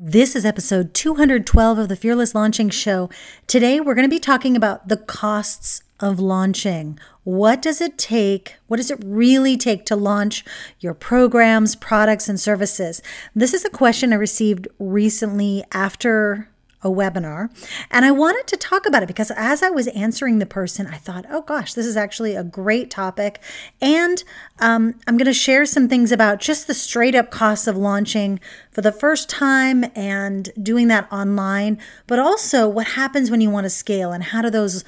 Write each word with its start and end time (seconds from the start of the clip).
This 0.00 0.36
is 0.36 0.44
episode 0.44 0.94
212 0.94 1.76
of 1.76 1.88
the 1.88 1.96
Fearless 1.96 2.32
Launching 2.32 2.70
Show. 2.70 3.10
Today, 3.48 3.80
we're 3.80 3.96
going 3.96 4.08
to 4.08 4.08
be 4.08 4.20
talking 4.20 4.54
about 4.56 4.86
the 4.86 4.96
costs 4.96 5.82
of 5.98 6.20
launching. 6.20 7.00
What 7.24 7.60
does 7.60 7.80
it 7.80 7.98
take? 7.98 8.54
What 8.68 8.76
does 8.76 8.92
it 8.92 9.02
really 9.04 9.56
take 9.56 9.84
to 9.86 9.96
launch 9.96 10.44
your 10.78 10.94
programs, 10.94 11.74
products, 11.74 12.28
and 12.28 12.38
services? 12.38 13.02
This 13.34 13.52
is 13.52 13.64
a 13.64 13.70
question 13.70 14.12
I 14.12 14.16
received 14.16 14.68
recently 14.78 15.64
after 15.72 16.48
a 16.82 16.88
webinar. 16.88 17.50
And 17.90 18.04
I 18.04 18.10
wanted 18.12 18.46
to 18.48 18.56
talk 18.56 18.86
about 18.86 19.02
it 19.02 19.06
because 19.06 19.32
as 19.32 19.62
I 19.62 19.70
was 19.70 19.88
answering 19.88 20.38
the 20.38 20.46
person, 20.46 20.86
I 20.86 20.96
thought, 20.96 21.26
oh 21.28 21.42
gosh, 21.42 21.74
this 21.74 21.86
is 21.86 21.96
actually 21.96 22.36
a 22.36 22.44
great 22.44 22.90
topic. 22.90 23.40
And 23.80 24.22
um, 24.60 24.94
I'm 25.06 25.16
going 25.16 25.26
to 25.26 25.32
share 25.32 25.66
some 25.66 25.88
things 25.88 26.12
about 26.12 26.40
just 26.40 26.66
the 26.66 26.74
straight 26.74 27.14
up 27.14 27.30
costs 27.30 27.66
of 27.66 27.76
launching 27.76 28.38
for 28.70 28.80
the 28.80 28.92
first 28.92 29.28
time 29.28 29.84
and 29.96 30.50
doing 30.60 30.88
that 30.88 31.10
online, 31.12 31.78
but 32.06 32.18
also 32.18 32.68
what 32.68 32.88
happens 32.88 33.30
when 33.30 33.40
you 33.40 33.50
want 33.50 33.64
to 33.64 33.70
scale 33.70 34.12
and 34.12 34.24
how 34.24 34.42
do 34.42 34.50
those 34.50 34.84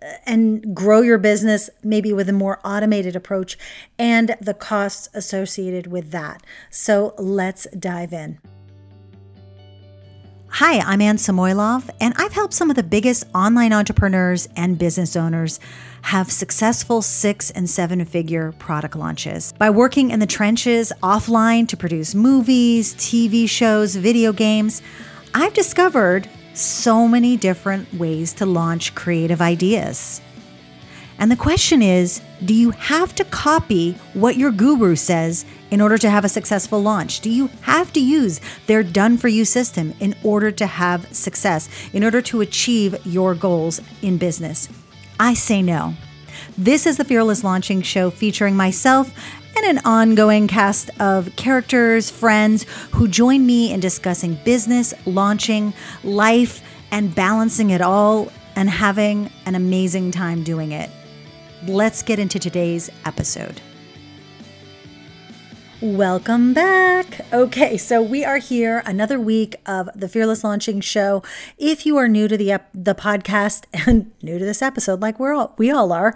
uh, 0.00 0.06
and 0.26 0.76
grow 0.76 1.00
your 1.00 1.18
business 1.18 1.70
maybe 1.82 2.12
with 2.12 2.28
a 2.28 2.32
more 2.32 2.60
automated 2.64 3.16
approach 3.16 3.58
and 3.98 4.36
the 4.40 4.54
costs 4.54 5.08
associated 5.12 5.88
with 5.88 6.12
that. 6.12 6.44
So 6.70 7.14
let's 7.18 7.66
dive 7.76 8.12
in. 8.12 8.38
Hi, 10.60 10.80
I'm 10.80 11.00
Anne 11.00 11.18
Samoilov, 11.18 11.88
and 12.00 12.12
I've 12.16 12.32
helped 12.32 12.52
some 12.52 12.68
of 12.68 12.74
the 12.74 12.82
biggest 12.82 13.22
online 13.32 13.72
entrepreneurs 13.72 14.48
and 14.56 14.76
business 14.76 15.14
owners 15.14 15.60
have 16.02 16.32
successful 16.32 17.00
six 17.00 17.52
and 17.52 17.70
seven 17.70 18.04
figure 18.04 18.50
product 18.58 18.96
launches 18.96 19.52
by 19.52 19.70
working 19.70 20.10
in 20.10 20.18
the 20.18 20.26
trenches 20.26 20.92
offline 21.00 21.68
to 21.68 21.76
produce 21.76 22.12
movies, 22.12 22.92
TV 22.96 23.48
shows, 23.48 23.94
video 23.94 24.32
games. 24.32 24.82
I've 25.32 25.54
discovered 25.54 26.28
so 26.54 27.06
many 27.06 27.36
different 27.36 27.94
ways 27.94 28.32
to 28.32 28.44
launch 28.44 28.96
creative 28.96 29.40
ideas. 29.40 30.20
And 31.18 31.30
the 31.30 31.36
question 31.36 31.82
is 31.82 32.22
do 32.44 32.54
you 32.54 32.70
have 32.70 33.14
to 33.16 33.24
copy 33.24 33.92
what 34.14 34.36
your 34.36 34.52
guru 34.52 34.94
says 34.94 35.44
in 35.70 35.80
order 35.80 35.98
to 35.98 36.08
have 36.08 36.24
a 36.24 36.28
successful 36.28 36.80
launch? 36.80 37.20
Do 37.20 37.30
you 37.30 37.48
have 37.62 37.92
to 37.94 38.00
use 38.00 38.40
their 38.66 38.84
done 38.84 39.18
for 39.18 39.28
you 39.28 39.44
system 39.44 39.92
in 39.98 40.14
order 40.22 40.52
to 40.52 40.66
have 40.66 41.12
success, 41.14 41.68
in 41.92 42.04
order 42.04 42.22
to 42.22 42.40
achieve 42.40 42.94
your 43.04 43.34
goals 43.34 43.80
in 44.02 44.18
business? 44.18 44.68
I 45.18 45.34
say 45.34 45.62
no. 45.62 45.94
This 46.56 46.86
is 46.86 46.96
the 46.96 47.04
Fearless 47.04 47.42
Launching 47.42 47.82
Show 47.82 48.10
featuring 48.10 48.56
myself 48.56 49.12
and 49.56 49.66
an 49.66 49.84
ongoing 49.84 50.46
cast 50.46 50.90
of 51.00 51.34
characters, 51.34 52.08
friends 52.10 52.64
who 52.92 53.08
join 53.08 53.44
me 53.44 53.72
in 53.72 53.80
discussing 53.80 54.38
business, 54.44 54.94
launching, 55.04 55.72
life, 56.04 56.62
and 56.92 57.12
balancing 57.12 57.70
it 57.70 57.80
all 57.80 58.30
and 58.54 58.70
having 58.70 59.30
an 59.46 59.56
amazing 59.56 60.12
time 60.12 60.44
doing 60.44 60.70
it 60.70 60.90
let's 61.66 62.02
get 62.02 62.18
into 62.18 62.38
today's 62.38 62.90
episode. 63.04 63.60
Welcome 65.80 66.54
back. 66.54 67.20
Okay, 67.32 67.76
so 67.76 68.02
we 68.02 68.24
are 68.24 68.38
here 68.38 68.82
another 68.84 69.20
week 69.20 69.54
of 69.64 69.88
the 69.94 70.08
Fearless 70.08 70.42
Launching 70.42 70.80
Show. 70.80 71.22
If 71.56 71.86
you 71.86 71.96
are 71.96 72.08
new 72.08 72.26
to 72.26 72.36
the 72.36 72.50
ep- 72.50 72.70
the 72.74 72.96
podcast 72.96 73.64
and 73.86 74.10
new 74.20 74.40
to 74.40 74.44
this 74.44 74.60
episode, 74.60 75.00
like 75.00 75.20
we're 75.20 75.34
all 75.34 75.54
we 75.56 75.70
all 75.70 75.92
are, 75.92 76.14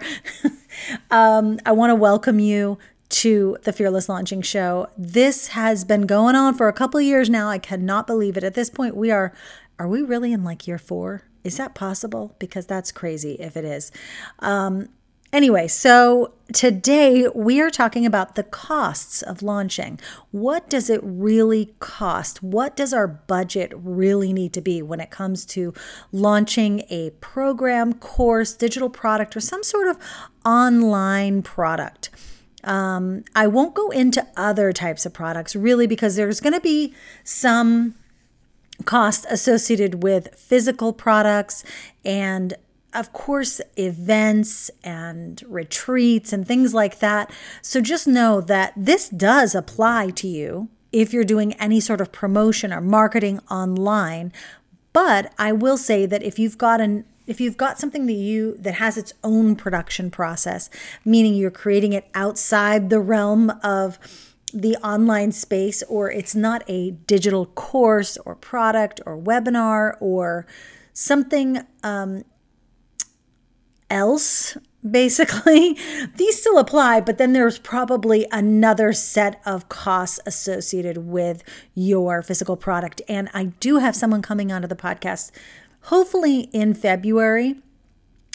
um, 1.11 1.59
I 1.65 1.71
want 1.71 1.91
to 1.91 1.95
welcome 1.95 2.39
you 2.39 2.77
to 3.09 3.57
the 3.63 3.71
Fearless 3.71 4.09
Launching 4.09 4.41
Show. 4.41 4.87
This 4.97 5.49
has 5.49 5.85
been 5.85 6.07
going 6.07 6.35
on 6.35 6.55
for 6.55 6.67
a 6.67 6.73
couple 6.73 6.99
years 6.99 7.29
now. 7.29 7.47
I 7.47 7.57
cannot 7.57 8.05
believe 8.05 8.35
it. 8.35 8.43
At 8.43 8.55
this 8.55 8.69
point, 8.69 8.97
we 8.97 9.11
are 9.11 9.33
are 9.79 9.87
we 9.87 10.01
really 10.01 10.33
in 10.33 10.43
like 10.43 10.67
year 10.67 10.77
four? 10.77 11.23
Is 11.45 11.55
that 11.55 11.73
possible? 11.73 12.35
Because 12.37 12.65
that's 12.65 12.91
crazy 12.91 13.33
if 13.35 13.55
it 13.55 13.63
is. 13.63 13.91
Um, 14.39 14.89
Anyway, 15.33 15.67
so 15.67 16.31
today 16.53 17.27
we 17.33 17.59
are 17.59 17.71
talking 17.71 18.05
about 18.05 18.35
the 18.35 18.43
costs 18.43 19.23
of 19.23 19.41
launching. 19.41 19.99
What 20.29 20.69
does 20.69 20.91
it 20.91 20.99
really 21.03 21.73
cost? 21.79 22.43
What 22.43 22.75
does 22.75 22.93
our 22.93 23.07
budget 23.07 23.73
really 23.75 24.31
need 24.31 24.53
to 24.53 24.61
be 24.61 24.83
when 24.83 24.99
it 24.99 25.09
comes 25.09 25.43
to 25.47 25.73
launching 26.11 26.83
a 26.91 27.09
program, 27.19 27.93
course, 27.93 28.53
digital 28.53 28.91
product, 28.91 29.35
or 29.35 29.39
some 29.39 29.63
sort 29.63 29.87
of 29.87 29.97
online 30.45 31.41
product? 31.41 32.11
Um, 32.63 33.23
I 33.35 33.47
won't 33.47 33.73
go 33.73 33.89
into 33.89 34.27
other 34.37 34.71
types 34.71 35.03
of 35.03 35.13
products 35.13 35.55
really 35.55 35.87
because 35.87 36.15
there's 36.15 36.41
going 36.41 36.53
to 36.53 36.61
be 36.61 36.93
some 37.23 37.95
cost 38.85 39.25
associated 39.31 40.03
with 40.03 40.35
physical 40.35 40.93
products 40.93 41.63
and 42.05 42.53
of 42.93 43.13
course, 43.13 43.59
events 43.77 44.69
and 44.83 45.41
retreats 45.47 46.31
and 46.33 46.47
things 46.47 46.73
like 46.73 46.99
that. 46.99 47.31
So 47.61 47.81
just 47.81 48.07
know 48.07 48.41
that 48.41 48.73
this 48.75 49.09
does 49.09 49.55
apply 49.55 50.11
to 50.11 50.27
you 50.27 50.69
if 50.91 51.11
you're 51.11 51.23
doing 51.23 51.53
any 51.53 51.79
sort 51.79 52.01
of 52.01 52.11
promotion 52.11 52.71
or 52.71 52.81
marketing 52.81 53.39
online. 53.49 54.31
But 54.93 55.33
I 55.39 55.51
will 55.51 55.77
say 55.77 56.05
that 56.05 56.23
if 56.23 56.37
you've 56.37 56.57
got 56.57 56.79
an 56.79 57.05
if 57.25 57.39
you've 57.39 57.55
got 57.55 57.79
something 57.79 58.05
that 58.05 58.13
you 58.13 58.57
that 58.57 58.75
has 58.75 58.97
its 58.97 59.13
own 59.23 59.55
production 59.55 60.11
process, 60.11 60.69
meaning 61.05 61.33
you're 61.33 61.51
creating 61.51 61.93
it 61.93 62.07
outside 62.13 62.89
the 62.89 62.99
realm 62.99 63.49
of 63.63 63.97
the 64.53 64.75
online 64.77 65.31
space 65.31 65.81
or 65.83 66.11
it's 66.11 66.35
not 66.35 66.63
a 66.67 66.91
digital 66.91 67.47
course 67.47 68.17
or 68.17 68.35
product 68.35 69.01
or 69.05 69.17
webinar 69.17 69.95
or 69.99 70.45
something 70.93 71.65
um, 71.81 72.23
else 73.89 74.57
basically. 74.89 75.77
These 76.17 76.39
still 76.39 76.57
apply 76.57 77.01
but 77.01 77.17
then 77.17 77.33
there's 77.33 77.57
probably 77.59 78.27
another 78.31 78.93
set 78.93 79.41
of 79.45 79.69
costs 79.69 80.19
associated 80.25 80.97
with 80.97 81.43
your 81.73 82.21
physical 82.21 82.57
product. 82.57 83.01
And 83.07 83.29
i 83.33 83.45
do 83.45 83.77
have 83.77 83.95
someone 83.95 84.21
coming 84.21 84.51
onto 84.51 84.67
the 84.67 84.75
podcast 84.75 85.31
hopefully 85.87 86.49
in 86.53 86.73
february 86.73 87.55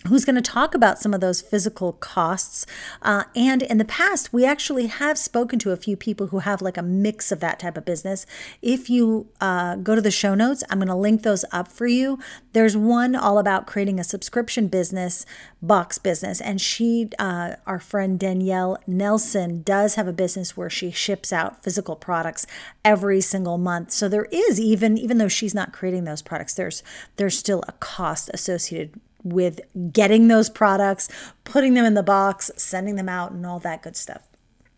who's 0.06 0.25
going 0.25 0.36
to 0.36 0.41
talk 0.41 0.75
about 0.75 1.00
some 1.00 1.12
of 1.12 1.20
those 1.20 1.42
physical 1.42 1.92
costs. 1.94 2.64
Uh, 3.03 3.25
and 3.34 3.62
in 3.62 3.78
the 3.78 3.84
past, 3.84 4.32
we 4.32 4.44
actually 4.44 4.86
have 4.86 5.19
spoken 5.19 5.59
to 5.59 5.72
a 5.72 5.76
few 5.76 5.97
people 5.97 6.28
who 6.28 6.38
have 6.38 6.62
like 6.62 6.76
a 6.76 6.82
mix 6.82 7.32
of 7.32 7.41
that 7.41 7.59
type 7.59 7.76
of 7.76 7.84
business. 7.84 8.25
If 8.62 8.88
you 8.88 9.28
uh, 9.41 9.75
go 9.76 9.97
to 9.97 10.00
the 10.00 10.12
show 10.12 10.37
notes, 10.37 10.62
I'm 10.70 10.78
going 10.78 10.87
to 10.88 10.94
link 10.94 11.22
those 11.22 11.44
up 11.50 11.66
for 11.66 11.88
you. 11.88 12.19
There's 12.53 12.76
one 12.76 13.16
all 13.16 13.38
about 13.38 13.66
creating 13.66 13.98
a 13.98 14.04
subscription 14.04 14.69
business, 14.69 15.26
box 15.60 15.98
business. 15.98 16.41
And 16.41 16.60
she, 16.60 17.10
uh, 17.19 17.56
our 17.66 17.81
friend 17.81 18.20
Danielle 18.20 18.78
Nelson, 18.87 19.62
does 19.62 19.97
have 19.97 20.06
a 20.06 20.12
business 20.12 20.56
where 20.56 20.70
she 20.70 20.92
ships 20.92 21.32
out 21.32 21.64
physical 21.64 21.97
products 21.97 22.47
every 22.84 23.20
single 23.20 23.58
month. 23.58 23.91
So 23.91 24.08
there 24.08 24.26
is 24.26 24.60
even, 24.60 24.97
even 24.97 25.19
though 25.19 25.28
she's 25.28 25.54
not 25.54 25.72
creating 25.72 26.04
those 26.04 26.22
products, 26.22 26.54
there's 26.54 26.84
there's 27.16 27.37
still 27.37 27.64
a 27.66 27.72
cost 27.72 28.31
associated 28.32 29.00
with 29.33 29.61
getting 29.93 30.28
those 30.28 30.50
products, 30.50 31.09
putting 31.44 31.75
them 31.75 31.84
in 31.84 31.94
the 31.94 32.03
box, 32.03 32.50
sending 32.56 32.97
them 32.97 33.09
out, 33.09 33.33
and 33.33 33.44
all 33.47 33.59
that 33.61 33.83
good 33.83 33.97
stuff. 33.97 34.22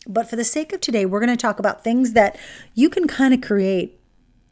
But 0.06 0.28
for 0.28 0.36
the 0.36 0.44
sake 0.44 0.72
of 0.72 0.80
today, 0.80 1.04
we're 1.04 1.20
going 1.20 1.36
to 1.36 1.40
talk 1.40 1.58
about 1.58 1.84
things 1.84 2.14
that 2.14 2.38
you 2.74 2.88
can 2.88 3.06
kind 3.06 3.34
of 3.34 3.40
create 3.40 4.00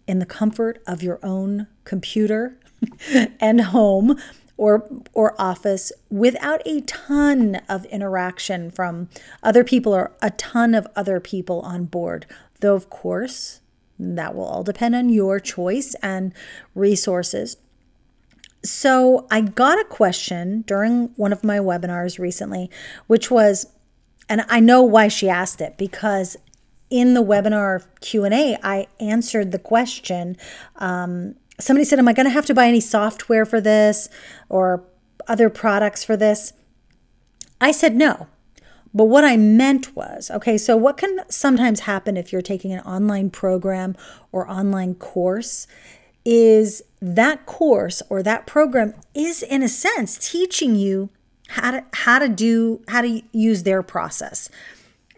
in 0.06 0.18
the 0.18 0.26
comfort 0.26 0.82
of 0.86 1.02
your 1.02 1.18
own 1.22 1.66
computer 1.84 2.58
and 3.40 3.60
home 3.60 4.18
or 4.56 4.88
or 5.14 5.40
office 5.40 5.92
without 6.10 6.60
a 6.66 6.80
ton 6.82 7.60
of 7.68 7.84
interaction 7.86 8.70
from 8.70 9.08
other 9.42 9.64
people 9.64 9.94
or 9.94 10.12
a 10.20 10.30
ton 10.32 10.74
of 10.74 10.86
other 10.94 11.20
people 11.20 11.60
on 11.60 11.84
board. 11.84 12.26
Though 12.60 12.74
of 12.74 12.90
course, 12.90 13.60
that 13.98 14.34
will 14.34 14.44
all 14.44 14.64
depend 14.64 14.94
on 14.94 15.08
your 15.08 15.40
choice 15.40 15.94
and 16.02 16.34
resources. 16.74 17.56
So 18.64 19.26
I 19.30 19.40
got 19.40 19.80
a 19.80 19.84
question 19.84 20.62
during 20.66 21.08
one 21.16 21.32
of 21.32 21.44
my 21.44 21.58
webinars 21.58 22.18
recently, 22.18 22.70
which 23.06 23.30
was, 23.30 23.66
and 24.28 24.44
I 24.48 24.60
know 24.60 24.82
why 24.82 25.08
she 25.08 25.28
asked 25.28 25.60
it 25.60 25.78
because 25.78 26.36
in 26.90 27.12
the 27.12 27.22
webinar 27.22 27.84
q&a 28.00 28.56
i 28.62 28.86
answered 28.98 29.52
the 29.52 29.58
question 29.58 30.36
um, 30.76 31.34
somebody 31.60 31.84
said 31.84 31.98
am 31.98 32.08
i 32.08 32.14
going 32.14 32.24
to 32.24 32.30
have 32.30 32.46
to 32.46 32.54
buy 32.54 32.66
any 32.66 32.80
software 32.80 33.44
for 33.44 33.60
this 33.60 34.08
or 34.48 34.84
other 35.28 35.50
products 35.50 36.02
for 36.02 36.16
this? 36.16 36.54
I 37.60 37.70
said 37.70 37.94
no. 37.94 38.28
But 38.94 39.04
what 39.04 39.22
i 39.22 39.36
meant 39.36 39.94
was 39.94 40.30
okay 40.30 40.56
so 40.56 40.76
what 40.76 40.96
can 40.96 41.20
sometimes 41.28 41.80
happen 41.80 42.16
if 42.16 42.32
you're 42.32 42.40
taking 42.40 42.72
an 42.72 42.80
online 42.80 43.28
program 43.28 43.94
or 44.32 44.50
online 44.50 44.94
course 44.94 45.66
is 46.24 46.82
that 47.00 47.46
course 47.46 48.02
or 48.10 48.22
that 48.22 48.46
program 48.46 48.94
is 49.14 49.42
in 49.42 49.62
a 49.62 49.68
sense 49.68 50.18
teaching 50.18 50.74
you 50.74 51.10
how 51.48 51.70
to 51.70 51.84
how 51.94 52.18
to 52.18 52.28
do 52.28 52.82
how 52.88 53.00
to 53.00 53.22
use 53.32 53.62
their 53.62 53.82
process 53.82 54.50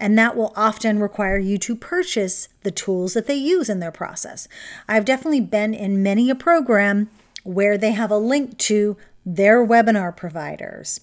and 0.00 0.18
that 0.18 0.34
will 0.34 0.52
often 0.56 0.98
require 0.98 1.36
you 1.36 1.58
to 1.58 1.76
purchase 1.76 2.48
the 2.62 2.70
tools 2.70 3.12
that 3.12 3.26
they 3.26 3.34
use 3.34 3.68
in 3.68 3.80
their 3.80 3.92
process. 3.92 4.48
I've 4.88 5.04
definitely 5.04 5.42
been 5.42 5.74
in 5.74 6.02
many 6.02 6.30
a 6.30 6.34
program 6.34 7.10
where 7.44 7.76
they 7.76 7.92
have 7.92 8.10
a 8.10 8.16
link 8.16 8.56
to 8.58 8.96
their 9.26 9.64
webinar 9.64 10.16
providers 10.16 11.00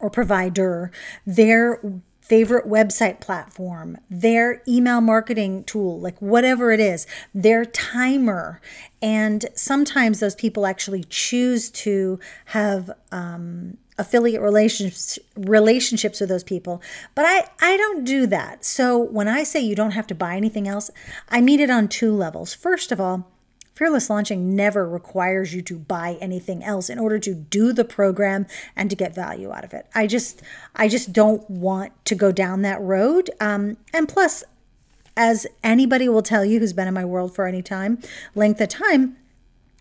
or 0.00 0.10
provider, 0.10 0.90
their 1.24 1.80
favorite 2.28 2.66
website 2.66 3.20
platform, 3.20 3.96
their 4.10 4.62
email 4.68 5.00
marketing 5.00 5.64
tool, 5.64 5.98
like 5.98 6.20
whatever 6.20 6.70
it 6.70 6.80
is, 6.80 7.06
their 7.34 7.64
timer. 7.64 8.60
And 9.00 9.46
sometimes 9.54 10.20
those 10.20 10.34
people 10.34 10.66
actually 10.66 11.04
choose 11.04 11.70
to 11.70 12.20
have 12.46 12.90
um, 13.10 13.78
affiliate 13.96 14.42
relationships 14.42 15.18
relationships 15.36 16.20
with 16.20 16.28
those 16.28 16.44
people. 16.44 16.82
But 17.14 17.24
i 17.24 17.48
i 17.60 17.76
don't 17.76 18.04
do 18.04 18.26
that. 18.26 18.64
So 18.64 18.98
when 18.98 19.26
i 19.26 19.42
say 19.42 19.60
you 19.60 19.74
don't 19.74 19.92
have 19.92 20.06
to 20.08 20.14
buy 20.14 20.36
anything 20.36 20.68
else 20.68 20.90
i 21.28 21.40
mean 21.40 21.60
it 21.60 21.70
on 21.70 21.88
two 21.88 22.14
levels. 22.14 22.54
First 22.54 22.92
of 22.92 23.00
all 23.00 23.26
Fearless 23.78 24.10
launching 24.10 24.56
never 24.56 24.88
requires 24.88 25.54
you 25.54 25.62
to 25.62 25.78
buy 25.78 26.18
anything 26.20 26.64
else 26.64 26.90
in 26.90 26.98
order 26.98 27.20
to 27.20 27.32
do 27.32 27.72
the 27.72 27.84
program 27.84 28.44
and 28.74 28.90
to 28.90 28.96
get 28.96 29.14
value 29.14 29.52
out 29.52 29.62
of 29.62 29.72
it. 29.72 29.86
I 29.94 30.08
just, 30.08 30.42
I 30.74 30.88
just 30.88 31.12
don't 31.12 31.48
want 31.48 31.92
to 32.06 32.16
go 32.16 32.32
down 32.32 32.62
that 32.62 32.80
road. 32.80 33.30
Um, 33.40 33.76
and 33.94 34.08
plus, 34.08 34.42
as 35.16 35.46
anybody 35.62 36.08
will 36.08 36.22
tell 36.22 36.44
you 36.44 36.58
who's 36.58 36.72
been 36.72 36.88
in 36.88 36.94
my 36.94 37.04
world 37.04 37.36
for 37.36 37.46
any 37.46 37.62
time, 37.62 38.00
length 38.34 38.60
of 38.60 38.68
time, 38.68 39.16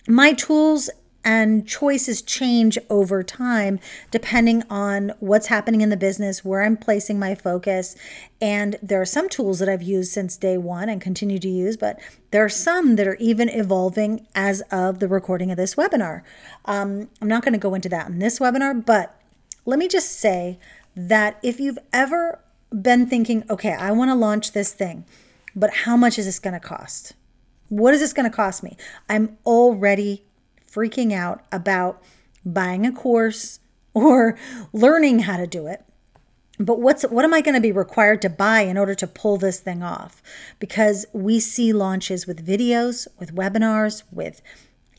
my 0.08 0.32
tools 0.32 0.92
and 1.28 1.68
choices 1.68 2.22
change 2.22 2.78
over 2.90 3.22
time 3.22 3.82
depending 4.12 4.64
on 4.70 5.12
what's 5.20 5.48
happening 5.48 5.82
in 5.82 5.90
the 5.90 5.98
business, 5.98 6.46
where 6.46 6.64
I'm 6.64 6.78
placing 6.78 7.20
my 7.20 7.36
focus. 7.36 7.98
And 8.40 8.78
there 8.82 9.02
are 9.02 9.06
some 9.06 9.28
tools 9.28 9.60
that 9.60 9.68
I've 9.68 9.84
used 9.84 10.14
since 10.14 10.38
day 10.38 10.58
one 10.58 10.88
and 10.88 11.02
continue 11.02 11.38
to 11.38 11.50
use, 11.50 11.76
but 11.76 12.00
there 12.32 12.46
are 12.46 12.50
some 12.50 12.96
that 12.96 13.08
are 13.08 13.18
even 13.20 13.50
evolving 13.50 14.26
as 14.36 14.62
of 14.72 15.00
the 15.00 15.10
recording 15.10 15.52
of 15.52 15.58
this 15.58 15.76
webinar. 15.76 16.22
Um, 16.64 17.10
I'm 17.22 17.28
not 17.28 17.44
going 17.44 17.52
to 17.54 17.60
go 17.60 17.74
into 17.74 17.90
that 17.90 18.08
in 18.08 18.20
this 18.20 18.40
webinar, 18.40 18.86
but 18.86 19.20
let 19.66 19.80
me 19.80 19.90
just 19.90 20.14
say 20.14 20.58
that 20.96 21.40
if 21.44 21.60
you've 21.60 21.80
ever 21.92 22.40
been 22.72 23.06
thinking, 23.06 23.44
okay, 23.50 23.74
I 23.74 23.92
want 23.92 24.10
to 24.10 24.16
launch 24.16 24.54
this 24.54 24.72
thing, 24.72 25.04
but 25.54 25.72
how 25.84 25.98
much 25.98 26.18
is 26.18 26.26
this 26.26 26.40
going 26.40 26.54
to 26.54 26.66
cost? 26.66 27.16
What 27.68 27.94
is 27.94 28.00
this 28.00 28.14
going 28.14 28.30
to 28.30 28.34
cost 28.34 28.64
me? 28.64 28.78
I'm 29.10 29.38
already 29.46 30.24
freaking 30.72 31.14
out 31.14 31.44
about 31.52 32.02
buying 32.46 32.86
a 32.86 32.92
course 32.92 33.60
or 33.94 34.38
learning 34.74 35.20
how 35.20 35.38
to 35.38 35.48
do 35.48 35.68
it. 35.68 35.84
But 36.60 36.80
what's 36.80 37.04
what 37.04 37.24
am 37.24 37.34
I 37.34 37.42
going 37.42 37.54
to 37.54 37.62
be 37.62 37.72
required 37.72 38.22
to 38.24 38.30
buy 38.30 38.62
in 38.62 38.78
order 38.78 38.96
to 38.96 39.06
pull 39.06 39.38
this 39.38 39.60
thing 39.60 39.84
off? 39.84 40.24
Because 40.60 41.06
we 41.14 41.40
see 41.40 41.72
launches 41.72 42.26
with 42.26 42.46
videos, 42.46 43.08
with 43.20 43.36
webinars, 43.36 44.02
with 44.12 44.42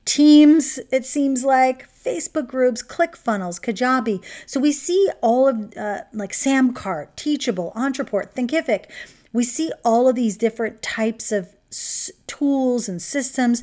teams, 0.05 0.79
it 0.91 1.05
seems 1.05 1.45
like 1.45 1.87
Facebook 1.91 2.47
groups, 2.47 2.83
ClickFunnels, 2.83 3.61
Kajabi. 3.61 4.25
So 4.47 4.59
we 4.59 4.73
see 4.73 5.11
all 5.21 5.49
of 5.49 5.77
uh, 5.77 6.03
like 6.15 6.33
Samcart, 6.33 7.09
Teachable, 7.17 7.73
Ontraport, 7.77 8.33
Thinkific. 8.33 8.85
We 9.33 9.45
see 9.45 9.71
all 9.85 10.09
of 10.09 10.15
these 10.15 10.39
different 10.39 10.81
types 10.81 11.31
of 11.31 11.51
s- 11.71 12.11
tools 12.27 12.89
and 12.89 13.03
systems 13.03 13.63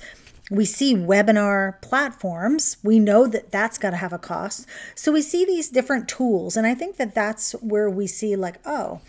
we 0.51 0.65
see 0.65 0.95
webinar 0.95 1.81
platforms. 1.81 2.77
We 2.83 2.99
know 2.99 3.27
that 3.27 3.51
that's 3.51 3.77
got 3.77 3.91
to 3.91 3.97
have 3.97 4.13
a 4.13 4.19
cost. 4.19 4.67
So 4.93 5.11
we 5.11 5.21
see 5.21 5.43
these 5.45 5.69
different 5.69 6.07
tools. 6.07 6.55
And 6.55 6.67
I 6.67 6.75
think 6.75 6.97
that 6.97 7.15
that's 7.15 7.53
where 7.53 7.89
we 7.89 8.05
see, 8.05 8.35
like, 8.35 8.59
oh, 8.65 9.01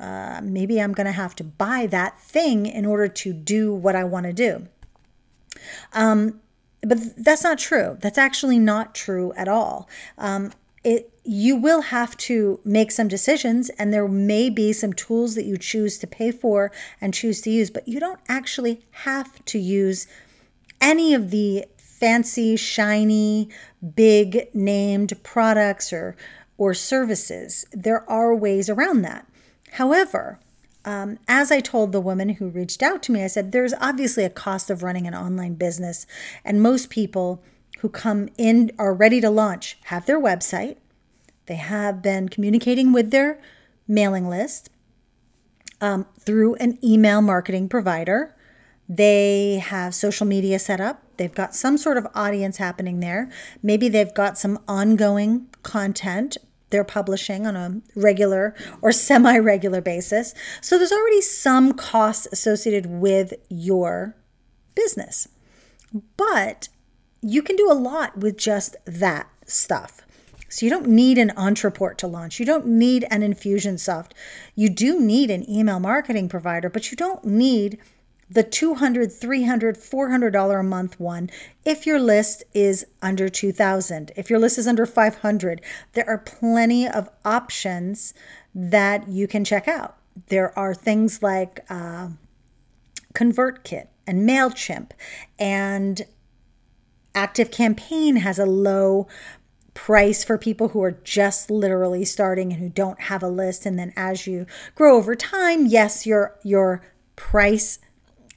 uh, 0.00 0.40
maybe 0.42 0.80
I'm 0.80 0.92
going 0.92 1.06
to 1.06 1.12
have 1.12 1.34
to 1.36 1.44
buy 1.44 1.86
that 1.86 2.18
thing 2.18 2.66
in 2.66 2.86
order 2.86 3.08
to 3.08 3.32
do 3.32 3.74
what 3.74 3.96
I 3.96 4.04
want 4.04 4.26
to 4.26 4.32
do. 4.32 4.68
Um, 5.92 6.40
but 6.82 6.98
that's 7.16 7.42
not 7.42 7.58
true. 7.58 7.98
That's 8.00 8.18
actually 8.18 8.58
not 8.58 8.94
true 8.94 9.32
at 9.36 9.48
all. 9.48 9.88
Um, 10.16 10.52
it 10.84 11.12
you 11.24 11.56
will 11.56 11.82
have 11.82 12.16
to 12.16 12.58
make 12.64 12.90
some 12.90 13.08
decisions 13.08 13.68
and 13.70 13.92
there 13.92 14.08
may 14.08 14.48
be 14.48 14.72
some 14.72 14.94
tools 14.94 15.34
that 15.34 15.44
you 15.44 15.58
choose 15.58 15.98
to 15.98 16.06
pay 16.06 16.30
for 16.30 16.72
and 17.00 17.12
choose 17.12 17.42
to 17.42 17.50
use 17.50 17.68
but 17.68 17.86
you 17.86 18.00
don't 18.00 18.20
actually 18.28 18.80
have 18.92 19.44
to 19.44 19.58
use 19.58 20.06
any 20.80 21.14
of 21.14 21.30
the 21.30 21.66
fancy, 21.76 22.56
shiny, 22.56 23.48
big 23.94 24.48
named 24.54 25.12
products 25.22 25.92
or, 25.92 26.16
or 26.56 26.74
services. 26.74 27.66
There 27.72 28.08
are 28.08 28.34
ways 28.34 28.68
around 28.68 29.02
that. 29.02 29.26
However, 29.72 30.38
um, 30.84 31.18
as 31.26 31.50
I 31.50 31.60
told 31.60 31.92
the 31.92 32.00
woman 32.00 32.30
who 32.30 32.48
reached 32.48 32.82
out 32.82 33.02
to 33.04 33.12
me, 33.12 33.22
I 33.22 33.26
said, 33.26 33.52
there's 33.52 33.74
obviously 33.80 34.24
a 34.24 34.30
cost 34.30 34.70
of 34.70 34.82
running 34.82 35.06
an 35.06 35.14
online 35.14 35.54
business. 35.54 36.06
And 36.44 36.62
most 36.62 36.88
people 36.88 37.42
who 37.80 37.88
come 37.88 38.28
in 38.38 38.72
are 38.78 38.94
ready 38.94 39.20
to 39.20 39.30
launch 39.30 39.78
have 39.84 40.06
their 40.06 40.20
website, 40.20 40.76
they 41.46 41.56
have 41.56 42.02
been 42.02 42.28
communicating 42.28 42.92
with 42.92 43.10
their 43.10 43.40
mailing 43.86 44.28
list 44.28 44.70
um, 45.80 46.06
through 46.18 46.54
an 46.56 46.78
email 46.82 47.22
marketing 47.22 47.68
provider. 47.68 48.34
They 48.88 49.58
have 49.58 49.94
social 49.94 50.26
media 50.26 50.58
set 50.58 50.80
up. 50.80 51.02
They've 51.18 51.34
got 51.34 51.54
some 51.54 51.76
sort 51.76 51.98
of 51.98 52.06
audience 52.14 52.56
happening 52.56 53.00
there. 53.00 53.30
Maybe 53.62 53.88
they've 53.88 54.14
got 54.14 54.38
some 54.38 54.58
ongoing 54.66 55.48
content 55.62 56.38
they're 56.70 56.84
publishing 56.84 57.46
on 57.46 57.56
a 57.56 57.80
regular 57.94 58.54
or 58.82 58.92
semi 58.92 59.38
regular 59.38 59.80
basis. 59.80 60.34
So 60.60 60.78
there's 60.78 60.92
already 60.92 61.20
some 61.20 61.72
costs 61.72 62.28
associated 62.30 62.86
with 62.86 63.34
your 63.48 64.16
business. 64.74 65.28
But 66.16 66.68
you 67.22 67.42
can 67.42 67.56
do 67.56 67.70
a 67.70 67.74
lot 67.74 68.18
with 68.18 68.36
just 68.36 68.76
that 68.84 69.28
stuff. 69.46 70.02
So 70.50 70.64
you 70.64 70.70
don't 70.70 70.86
need 70.86 71.18
an 71.18 71.30
Ontraport 71.36 71.96
to 71.98 72.06
launch. 72.06 72.40
You 72.40 72.46
don't 72.46 72.66
need 72.66 73.06
an 73.10 73.20
Infusionsoft. 73.20 74.12
You 74.54 74.70
do 74.70 75.00
need 75.00 75.30
an 75.30 75.48
email 75.48 75.78
marketing 75.78 76.28
provider, 76.28 76.70
but 76.70 76.90
you 76.90 76.96
don't 76.96 77.24
need 77.24 77.78
the 78.30 78.44
$200, 78.44 79.18
$300, 79.18 79.78
$400 79.78 80.60
a 80.60 80.62
month 80.62 81.00
one 81.00 81.30
if 81.64 81.86
your 81.86 81.98
list 81.98 82.44
is 82.52 82.86
under 83.00 83.28
2000 83.28 84.12
if 84.16 84.28
your 84.28 84.38
list 84.38 84.58
is 84.58 84.66
under 84.66 84.84
500 84.84 85.62
there 85.94 86.08
are 86.08 86.18
plenty 86.18 86.86
of 86.86 87.08
options 87.24 88.12
that 88.54 89.08
you 89.08 89.26
can 89.26 89.44
check 89.44 89.68
out. 89.68 89.96
There 90.28 90.56
are 90.58 90.74
things 90.74 91.22
like 91.22 91.60
uh, 91.70 92.08
convertkit 93.14 93.88
and 94.06 94.28
mailchimp 94.28 94.90
and 95.38 96.02
active 97.14 97.50
campaign 97.50 98.16
has 98.16 98.38
a 98.38 98.46
low 98.46 99.06
price 99.74 100.24
for 100.24 100.36
people 100.36 100.68
who 100.68 100.82
are 100.82 100.98
just 101.04 101.50
literally 101.50 102.04
starting 102.04 102.52
and 102.52 102.60
who 102.60 102.68
don't 102.68 103.02
have 103.02 103.22
a 103.22 103.28
list. 103.28 103.64
And 103.64 103.78
then 103.78 103.92
as 103.96 104.26
you 104.26 104.46
grow 104.74 104.96
over 104.96 105.14
time 105.14 105.66
yes 105.66 106.06
your 106.06 106.36
your 106.42 106.82
price 107.14 107.78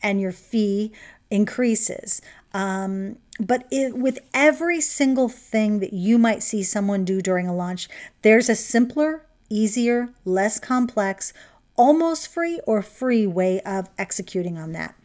and 0.02 0.20
your 0.22 0.32
fee 0.32 0.92
increases. 1.30 2.22
Um, 2.54 3.18
but 3.40 3.66
it, 3.72 3.98
with 3.98 4.20
every 4.34 4.82
single 4.82 5.30
thing 5.30 5.80
that 5.80 5.94
you 5.94 6.18
might 6.18 6.44
see 6.44 6.64
someone 6.64 7.06
do 7.06 7.22
during 7.22 7.48
a 7.48 7.56
launch, 7.56 7.90
there's 8.22 8.50
a 8.50 8.56
simpler, 8.56 9.26
easier, 9.50 10.10
less 10.26 10.60
complex, 10.60 11.34
almost 11.76 12.28
free 12.28 12.60
or 12.68 12.82
free 12.82 13.26
way 13.26 13.62
of 13.62 13.90
executing 13.98 14.58
on 14.58 14.74
that. 14.74 14.96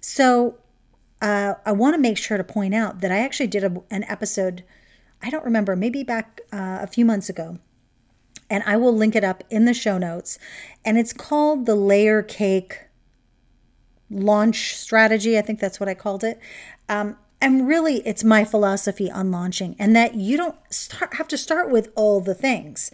So 0.00 0.58
uh, 1.22 1.54
I 1.64 1.72
want 1.72 1.94
to 1.94 2.00
make 2.00 2.18
sure 2.18 2.36
to 2.36 2.44
point 2.44 2.74
out 2.74 3.00
that 3.00 3.12
I 3.12 3.18
actually 3.18 3.46
did 3.46 3.64
a, 3.64 3.82
an 3.90 4.04
episode, 4.04 4.64
I 5.22 5.30
don't 5.30 5.44
remember, 5.44 5.76
maybe 5.76 6.02
back 6.02 6.40
uh, 6.52 6.78
a 6.80 6.86
few 6.86 7.04
months 7.04 7.28
ago. 7.28 7.58
And 8.50 8.62
I 8.66 8.76
will 8.76 8.94
link 8.94 9.14
it 9.14 9.24
up 9.24 9.42
in 9.48 9.64
the 9.64 9.72
show 9.72 9.96
notes. 9.96 10.38
And 10.84 10.98
it's 10.98 11.12
called 11.12 11.66
the 11.66 11.74
Layer 11.74 12.22
Cake 12.22 12.83
launch 14.14 14.76
strategy. 14.76 15.38
I 15.38 15.42
think 15.42 15.60
that's 15.60 15.80
what 15.80 15.88
I 15.88 15.94
called 15.94 16.24
it. 16.24 16.38
Um, 16.88 17.16
and 17.40 17.68
really, 17.68 17.96
it's 18.06 18.24
my 18.24 18.44
philosophy 18.44 19.10
on 19.10 19.30
launching, 19.30 19.76
and 19.78 19.94
that 19.94 20.14
you 20.14 20.36
don't 20.36 20.56
start, 20.70 21.14
have 21.14 21.28
to 21.28 21.36
start 21.36 21.70
with 21.70 21.90
all 21.94 22.20
the 22.20 22.34
things 22.34 22.90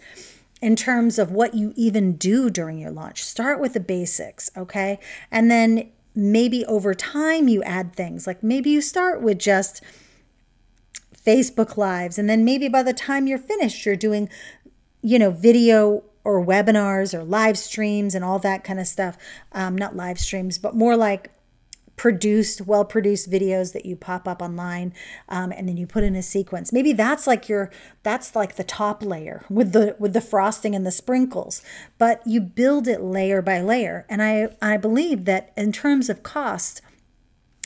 in 0.61 0.75
terms 0.75 1.17
of 1.17 1.31
what 1.31 1.53
you 1.53 1.73
even 1.75 2.17
do 2.17 2.49
during 2.49 2.77
your 2.77 2.91
launch. 2.91 3.23
Start 3.23 3.59
with 3.59 3.73
the 3.73 3.79
basics, 3.79 4.51
okay? 4.57 4.99
And 5.31 5.49
then 5.49 5.91
maybe 6.13 6.65
over 6.65 6.93
time 6.93 7.47
you 7.47 7.63
add 7.63 7.95
things. 7.95 8.27
Like 8.27 8.43
maybe 8.43 8.69
you 8.69 8.81
start 8.81 9.21
with 9.21 9.39
just 9.39 9.81
Facebook 11.25 11.77
Lives, 11.77 12.17
and 12.17 12.29
then 12.29 12.43
maybe 12.43 12.67
by 12.67 12.83
the 12.83 12.93
time 12.93 13.27
you're 13.27 13.37
finished, 13.37 13.85
you're 13.85 13.95
doing, 13.95 14.29
you 15.01 15.17
know, 15.17 15.31
video 15.31 16.03
or 16.23 16.45
webinars 16.45 17.13
or 17.13 17.23
live 17.23 17.57
streams 17.57 18.15
and 18.15 18.23
all 18.23 18.39
that 18.39 18.63
kind 18.63 18.79
of 18.79 18.87
stuff. 18.87 19.17
Um, 19.51 19.77
not 19.77 19.95
live 19.95 20.19
streams, 20.19 20.57
but 20.57 20.75
more 20.75 20.95
like 20.95 21.31
produced, 21.95 22.61
well 22.61 22.83
produced 22.83 23.29
videos 23.29 23.73
that 23.73 23.85
you 23.85 23.95
pop 23.95 24.27
up 24.27 24.41
online, 24.41 24.91
um, 25.29 25.51
and 25.51 25.67
then 25.67 25.77
you 25.77 25.85
put 25.85 26.03
in 26.03 26.15
a 26.15 26.23
sequence. 26.23 26.73
Maybe 26.73 26.93
that's 26.93 27.27
like 27.27 27.47
your 27.47 27.69
that's 28.01 28.35
like 28.35 28.55
the 28.55 28.63
top 28.63 29.03
layer 29.03 29.45
with 29.49 29.71
the 29.71 29.95
with 29.99 30.13
the 30.13 30.21
frosting 30.21 30.73
and 30.73 30.85
the 30.85 30.91
sprinkles. 30.91 31.61
But 31.97 32.21
you 32.25 32.41
build 32.41 32.87
it 32.87 33.01
layer 33.01 33.41
by 33.41 33.61
layer, 33.61 34.05
and 34.09 34.21
I 34.21 34.49
I 34.61 34.77
believe 34.77 35.25
that 35.25 35.51
in 35.55 35.71
terms 35.71 36.09
of 36.09 36.23
cost, 36.23 36.81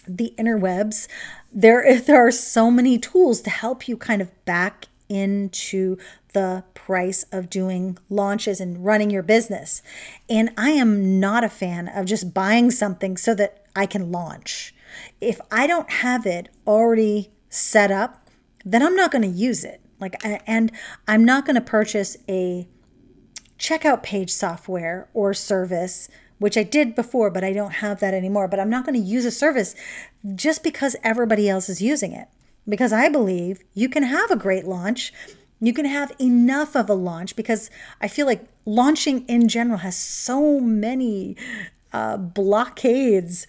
the 0.07 0.33
interwebs 0.37 1.07
there 1.55 1.99
there 2.05 2.27
are 2.27 2.31
so 2.31 2.69
many 2.69 2.97
tools 2.97 3.41
to 3.41 3.49
help 3.49 3.87
you 3.87 3.97
kind 3.97 4.21
of 4.21 4.45
back 4.45 4.87
into 5.09 5.97
the 6.33 6.63
price 6.73 7.25
of 7.31 7.49
doing 7.49 7.97
launches 8.09 8.59
and 8.59 8.83
running 8.85 9.09
your 9.09 9.23
business. 9.23 9.81
And 10.29 10.51
I 10.57 10.71
am 10.71 11.19
not 11.19 11.43
a 11.43 11.49
fan 11.49 11.87
of 11.87 12.05
just 12.05 12.33
buying 12.33 12.71
something 12.71 13.17
so 13.17 13.33
that 13.35 13.65
I 13.75 13.85
can 13.85 14.11
launch. 14.11 14.73
If 15.19 15.39
I 15.51 15.67
don't 15.67 15.89
have 15.89 16.25
it 16.25 16.49
already 16.65 17.31
set 17.49 17.91
up, 17.91 18.29
then 18.63 18.81
I'm 18.81 18.95
not 18.95 19.11
going 19.11 19.21
to 19.21 19.27
use 19.27 19.63
it. 19.63 19.81
Like 19.99 20.15
and 20.23 20.71
I'm 21.07 21.23
not 21.23 21.45
going 21.45 21.55
to 21.55 21.61
purchase 21.61 22.17
a 22.27 22.67
checkout 23.57 24.03
page 24.03 24.31
software 24.31 25.09
or 25.13 25.33
service 25.33 26.09
which 26.37 26.57
I 26.57 26.63
did 26.63 26.95
before, 26.95 27.29
but 27.29 27.43
I 27.43 27.53
don't 27.53 27.75
have 27.75 27.99
that 28.01 28.13
anymore. 28.13 28.47
But 28.47 28.59
I'm 28.59 28.69
not 28.69 28.85
going 28.85 29.01
to 29.01 29.07
use 29.07 29.25
a 29.25 29.31
service 29.31 29.75
just 30.35 30.63
because 30.63 30.95
everybody 31.03 31.49
else 31.49 31.69
is 31.69 31.81
using 31.81 32.11
it. 32.11 32.27
Because 32.67 32.91
I 32.91 33.09
believe 33.09 33.63
you 33.73 33.89
can 33.89 34.03
have 34.03 34.31
a 34.31 34.35
great 34.35 34.65
launch. 34.65 35.13
You 35.59 35.73
can 35.73 35.85
have 35.85 36.13
enough 36.19 36.75
of 36.75 36.89
a 36.89 36.93
launch 36.93 37.35
because 37.35 37.69
I 38.01 38.07
feel 38.07 38.25
like 38.25 38.47
launching 38.65 39.25
in 39.27 39.47
general 39.47 39.79
has 39.79 39.95
so 39.95 40.59
many 40.59 41.37
uh, 41.93 42.17
blockades 42.17 43.47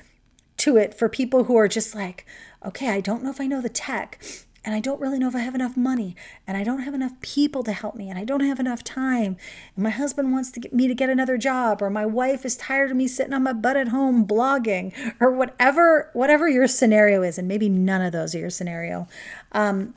to 0.59 0.77
it 0.77 0.95
for 0.95 1.09
people 1.09 1.45
who 1.45 1.57
are 1.57 1.69
just 1.69 1.95
like, 1.95 2.27
okay, 2.65 2.91
I 2.91 3.01
don't 3.01 3.23
know 3.23 3.31
if 3.31 3.41
I 3.41 3.47
know 3.47 3.61
the 3.61 3.69
tech 3.69 4.23
and 4.67 4.75
I 4.75 4.81
don't 4.81 5.01
really 5.01 5.21
know 5.21 5.29
if 5.29 5.37
I 5.37 5.41
have 5.41 5.55
enough 5.55 5.77
money, 5.77 6.17
and 6.45 6.57
I 6.57 6.65
don't 6.65 6.81
have 6.81 6.93
enough 6.93 7.13
people 7.21 7.63
to 7.63 7.73
help 7.73 7.95
me, 7.95 8.11
and 8.11 8.19
I 8.19 8.25
don't 8.25 8.41
have 8.41 8.59
enough 8.59 8.83
time, 8.83 9.37
and 9.77 9.85
my 9.85 9.91
husband 9.91 10.33
wants 10.33 10.51
to 10.51 10.61
get 10.61 10.75
me 10.75 10.89
to 10.89 10.95
get 10.95 11.09
another 11.09 11.39
job, 11.39 11.81
or 11.81 11.89
my 11.89 12.05
wife 12.05 12.45
is 12.45 12.57
tired 12.57 12.91
of 12.91 12.97
me 12.97 13.07
sitting 13.07 13.33
on 13.33 13.45
my 13.45 13.53
butt 13.53 13.77
at 13.77 13.89
home 13.89 14.27
blogging, 14.27 14.93
or 15.21 15.31
whatever 15.31 16.11
whatever 16.15 16.49
your 16.49 16.67
scenario 16.67 17.23
is, 17.23 17.39
and 17.39 17.47
maybe 17.47 17.69
none 17.69 18.03
of 18.03 18.11
those 18.13 18.35
are 18.35 18.41
your 18.41 18.51
scenario. 18.51 19.07
Um, 19.53 19.95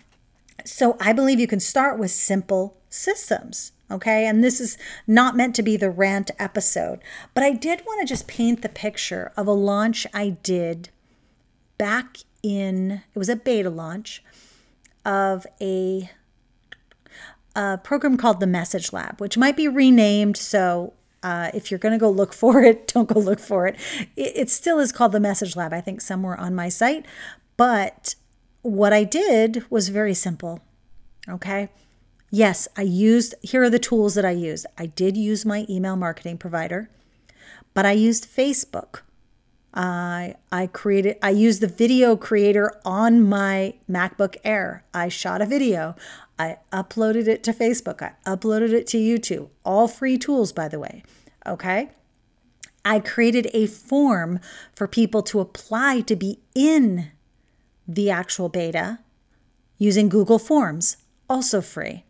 so 0.63 0.95
I 1.01 1.13
believe 1.13 1.39
you 1.39 1.47
can 1.47 1.59
start 1.59 1.97
with 1.97 2.11
simple 2.11 2.77
systems. 2.89 3.71
Okay, 3.91 4.27
and 4.27 4.43
this 4.43 4.59
is 4.59 4.77
not 5.07 5.35
meant 5.35 5.55
to 5.55 5.63
be 5.63 5.75
the 5.75 5.89
rant 5.89 6.29
episode, 6.37 6.99
but 7.33 7.43
I 7.43 7.53
did 7.53 7.81
want 7.87 8.01
to 8.01 8.05
just 8.05 8.27
paint 8.27 8.61
the 8.61 8.69
picture 8.69 9.31
of 9.35 9.47
a 9.47 9.51
launch 9.51 10.05
I 10.13 10.37
did 10.43 10.89
back 11.79 12.17
in, 12.43 13.01
it 13.15 13.17
was 13.17 13.29
a 13.29 13.35
beta 13.35 13.71
launch 13.71 14.23
of 15.09 15.47
a, 15.59 16.07
a 17.55 17.79
program 17.83 18.15
called 18.15 18.39
the 18.39 18.47
Message 18.47 18.93
Lab, 18.93 19.19
which 19.19 19.39
might 19.39 19.57
be 19.57 19.67
renamed. 19.67 20.37
So 20.37 20.93
uh, 21.23 21.49
if 21.51 21.71
you're 21.71 21.79
going 21.79 21.93
to 21.93 21.97
go 21.97 22.11
look 22.11 22.31
for 22.43 22.61
it, 22.61 22.87
don't 22.87 23.09
go 23.09 23.19
look 23.19 23.39
for 23.39 23.65
it. 23.65 23.75
it. 24.15 24.33
It 24.35 24.49
still 24.51 24.77
is 24.77 24.91
called 24.91 25.11
the 25.11 25.19
Message 25.19 25.55
Lab, 25.55 25.73
I 25.73 25.81
think, 25.81 25.99
somewhere 25.99 26.39
on 26.39 26.53
my 26.53 26.69
site. 26.69 27.07
But 27.57 28.13
what 28.61 28.93
I 28.93 29.03
did 29.03 29.65
was 29.71 29.89
very 29.89 30.13
simple. 30.13 30.59
Okay. 31.27 31.69
Yes, 32.29 32.67
I 32.77 32.83
used, 32.83 33.33
here 33.41 33.63
are 33.63 33.69
the 33.71 33.79
tools 33.79 34.13
that 34.13 34.25
I 34.25 34.31
used. 34.31 34.67
I 34.77 34.85
did 34.85 35.17
use 35.17 35.43
my 35.43 35.65
email 35.67 35.95
marketing 35.95 36.37
provider, 36.37 36.87
but 37.73 37.87
I 37.87 37.93
used 37.93 38.29
Facebook 38.29 39.01
I 39.73 40.35
I 40.51 40.67
created 40.67 41.17
I 41.21 41.29
used 41.29 41.61
the 41.61 41.67
video 41.67 42.15
creator 42.15 42.73
on 42.83 43.27
my 43.27 43.75
MacBook 43.89 44.37
Air. 44.43 44.83
I 44.93 45.09
shot 45.09 45.41
a 45.41 45.45
video. 45.45 45.95
I 46.37 46.57
uploaded 46.71 47.27
it 47.27 47.43
to 47.43 47.53
Facebook. 47.53 48.01
I 48.01 48.13
uploaded 48.25 48.71
it 48.71 48.87
to 48.87 48.97
YouTube. 48.97 49.49
All 49.63 49.87
free 49.87 50.17
tools 50.17 50.51
by 50.51 50.67
the 50.67 50.79
way. 50.79 51.03
Okay? 51.45 51.89
I 52.85 52.99
created 52.99 53.49
a 53.53 53.67
form 53.67 54.39
for 54.73 54.87
people 54.87 55.21
to 55.23 55.39
apply 55.39 56.01
to 56.01 56.15
be 56.15 56.39
in 56.55 57.11
the 57.87 58.09
actual 58.09 58.49
beta 58.49 58.99
using 59.77 60.09
Google 60.09 60.39
Forms, 60.39 60.97
also 61.29 61.61
free. 61.61 62.05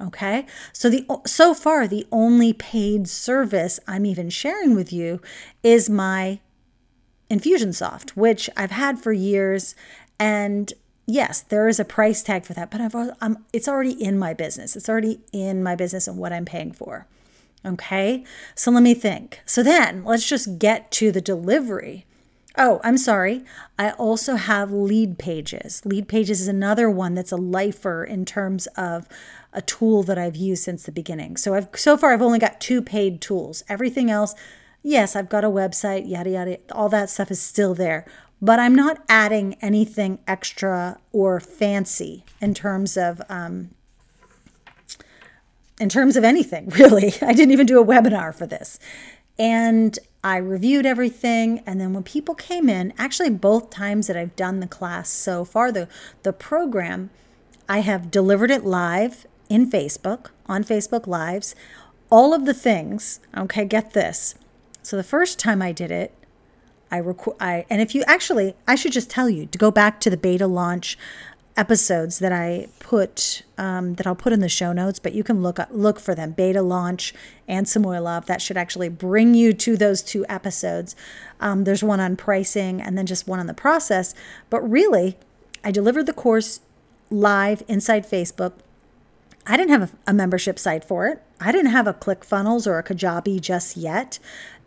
Okay? 0.00 0.46
So 0.72 0.90
the 0.90 1.06
so 1.26 1.54
far 1.54 1.86
the 1.86 2.06
only 2.12 2.52
paid 2.52 3.08
service 3.08 3.80
I'm 3.86 4.06
even 4.06 4.30
sharing 4.30 4.74
with 4.74 4.92
you 4.92 5.20
is 5.62 5.88
my 5.88 6.40
Infusionsoft, 7.30 8.10
which 8.10 8.48
I've 8.56 8.70
had 8.70 8.98
for 8.98 9.12
years. 9.12 9.74
And 10.18 10.72
yes, 11.06 11.40
there 11.40 11.68
is 11.68 11.80
a 11.80 11.84
price 11.84 12.22
tag 12.22 12.44
for 12.44 12.54
that, 12.54 12.70
but 12.70 12.80
I've 12.80 12.94
I'm, 13.20 13.44
it's 13.52 13.68
already 13.68 13.92
in 13.92 14.18
my 14.18 14.34
business. 14.34 14.76
It's 14.76 14.88
already 14.88 15.20
in 15.32 15.62
my 15.62 15.74
business 15.74 16.08
and 16.08 16.18
what 16.18 16.32
I'm 16.32 16.44
paying 16.44 16.72
for. 16.72 17.06
Okay, 17.66 18.24
so 18.54 18.70
let 18.70 18.82
me 18.82 18.94
think. 18.94 19.40
So 19.44 19.62
then 19.62 20.04
let's 20.04 20.28
just 20.28 20.58
get 20.58 20.90
to 20.92 21.10
the 21.10 21.20
delivery. 21.20 22.06
Oh, 22.56 22.80
I'm 22.82 22.98
sorry. 22.98 23.44
I 23.78 23.92
also 23.92 24.34
have 24.34 24.70
Leadpages. 24.70 25.86
Lead 25.86 26.08
pages 26.08 26.40
is 26.40 26.48
another 26.48 26.90
one 26.90 27.14
that's 27.14 27.30
a 27.30 27.36
lifer 27.36 28.04
in 28.04 28.24
terms 28.24 28.66
of 28.76 29.08
a 29.52 29.62
tool 29.62 30.02
that 30.04 30.18
I've 30.18 30.36
used 30.36 30.64
since 30.64 30.82
the 30.82 30.92
beginning. 30.92 31.36
So 31.36 31.54
I've 31.54 31.68
so 31.74 31.96
far 31.96 32.12
I've 32.12 32.22
only 32.22 32.38
got 32.38 32.60
two 32.60 32.82
paid 32.82 33.20
tools. 33.20 33.62
Everything 33.68 34.10
else 34.10 34.34
yes, 34.88 35.14
I've 35.14 35.28
got 35.28 35.44
a 35.44 35.50
website, 35.50 36.08
yada, 36.08 36.30
yada, 36.30 36.58
all 36.72 36.88
that 36.88 37.10
stuff 37.10 37.30
is 37.30 37.40
still 37.40 37.74
there. 37.74 38.06
But 38.40 38.58
I'm 38.58 38.74
not 38.74 39.04
adding 39.08 39.54
anything 39.60 40.20
extra 40.26 40.98
or 41.12 41.40
fancy 41.40 42.24
in 42.40 42.54
terms 42.54 42.96
of 42.96 43.20
um, 43.28 43.70
in 45.80 45.88
terms 45.88 46.16
of 46.16 46.24
anything, 46.24 46.68
really. 46.78 47.14
I 47.22 47.32
didn't 47.32 47.52
even 47.52 47.66
do 47.66 47.80
a 47.80 47.84
webinar 47.84 48.34
for 48.34 48.46
this. 48.46 48.78
And 49.38 49.98
I 50.24 50.36
reviewed 50.38 50.86
everything. 50.86 51.60
And 51.66 51.80
then 51.80 51.92
when 51.92 52.02
people 52.02 52.34
came 52.34 52.68
in, 52.68 52.92
actually, 52.98 53.30
both 53.30 53.70
times 53.70 54.06
that 54.06 54.16
I've 54.16 54.34
done 54.34 54.60
the 54.60 54.66
class 54.66 55.10
so 55.10 55.44
far, 55.44 55.70
the, 55.70 55.88
the 56.22 56.32
program, 56.32 57.10
I 57.68 57.80
have 57.80 58.10
delivered 58.10 58.50
it 58.50 58.64
live 58.64 59.26
in 59.48 59.70
Facebook, 59.70 60.30
on 60.46 60.64
Facebook 60.64 61.06
Lives. 61.06 61.54
All 62.10 62.34
of 62.34 62.46
the 62.46 62.54
things, 62.54 63.20
okay, 63.36 63.64
get 63.64 63.92
this. 63.92 64.34
So 64.82 64.96
the 64.96 65.02
first 65.02 65.38
time 65.38 65.60
I 65.60 65.72
did 65.72 65.90
it, 65.90 66.12
I 66.90 66.98
record 66.98 67.36
I 67.38 67.66
and 67.68 67.82
if 67.82 67.94
you 67.94 68.02
actually 68.06 68.54
I 68.66 68.74
should 68.74 68.92
just 68.92 69.10
tell 69.10 69.28
you 69.28 69.46
to 69.46 69.58
go 69.58 69.70
back 69.70 70.00
to 70.00 70.10
the 70.10 70.16
beta 70.16 70.46
launch 70.46 70.96
episodes 71.58 72.20
that 72.20 72.30
I 72.30 72.68
put 72.78 73.42
um, 73.58 73.94
that 73.94 74.06
I'll 74.06 74.14
put 74.14 74.32
in 74.32 74.40
the 74.40 74.48
show 74.48 74.72
notes, 74.72 75.00
but 75.00 75.12
you 75.12 75.24
can 75.24 75.42
look 75.42 75.58
up, 75.58 75.68
look 75.72 75.98
for 75.98 76.14
them. 76.14 76.30
Beta 76.30 76.62
launch 76.62 77.12
and 77.48 77.66
Samoilov. 77.66 78.26
That 78.26 78.40
should 78.40 78.56
actually 78.56 78.88
bring 78.88 79.34
you 79.34 79.52
to 79.52 79.76
those 79.76 80.00
two 80.00 80.24
episodes. 80.28 80.94
Um, 81.40 81.64
there's 81.64 81.82
one 81.82 81.98
on 81.98 82.16
pricing 82.16 82.80
and 82.80 82.96
then 82.96 83.06
just 83.06 83.26
one 83.26 83.40
on 83.40 83.46
the 83.46 83.54
process. 83.54 84.14
But 84.48 84.60
really, 84.62 85.16
I 85.64 85.72
delivered 85.72 86.06
the 86.06 86.12
course 86.12 86.60
live 87.10 87.64
inside 87.66 88.08
Facebook. 88.08 88.52
I 89.44 89.56
didn't 89.56 89.70
have 89.70 89.94
a, 90.06 90.10
a 90.10 90.14
membership 90.14 90.58
site 90.60 90.84
for 90.84 91.08
it. 91.08 91.22
I 91.40 91.50
didn't 91.50 91.72
have 91.72 91.88
a 91.88 91.94
ClickFunnels 91.94 92.66
or 92.66 92.78
a 92.78 92.84
Kajabi 92.84 93.40
just 93.40 93.76
yet. 93.76 94.20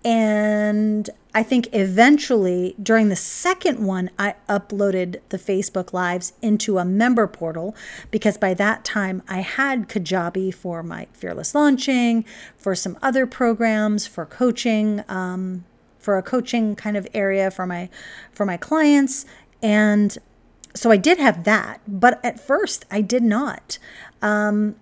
And 0.04 1.10
I 1.34 1.44
think 1.44 1.70
eventually 1.74 2.76
during 2.82 3.10
the 3.10 3.16
second 3.16 3.86
one, 3.86 4.10
I 4.18 4.36
uploaded 4.50 5.22
the 5.30 5.38
Facebook 5.38 5.94
Lives 5.94 6.34
into 6.42 6.78
a 6.78 6.86
member 6.86 7.28
portal 7.28 7.76
because 8.10 8.38
by 8.38 8.54
that 8.56 8.84
time 8.84 9.22
I 9.28 9.40
had 9.42 9.88
Kajabi 9.88 10.54
for 10.54 10.82
my 10.84 11.08
fearless 11.14 11.54
launching, 11.54 12.26
for 12.58 12.76
some 12.76 12.98
other 13.02 13.26
programs, 13.26 14.08
for 14.08 14.26
coaching, 14.26 15.04
um, 15.08 15.66
for 16.00 16.18
a 16.18 16.24
coaching 16.24 16.76
kind 16.76 16.98
of 16.98 17.08
area 17.14 17.52
for 17.52 17.68
my 17.68 17.88
for 18.32 18.46
my 18.46 18.58
clients, 18.58 19.26
and 19.62 20.18
so 20.74 20.90
I 20.92 20.98
did 20.98 21.20
have 21.20 21.44
that. 21.44 21.82
But 21.88 22.24
at 22.26 22.40
first, 22.40 22.86
I 22.90 23.02
did 23.02 23.24
not. 23.24 23.78
Um, 24.22 24.76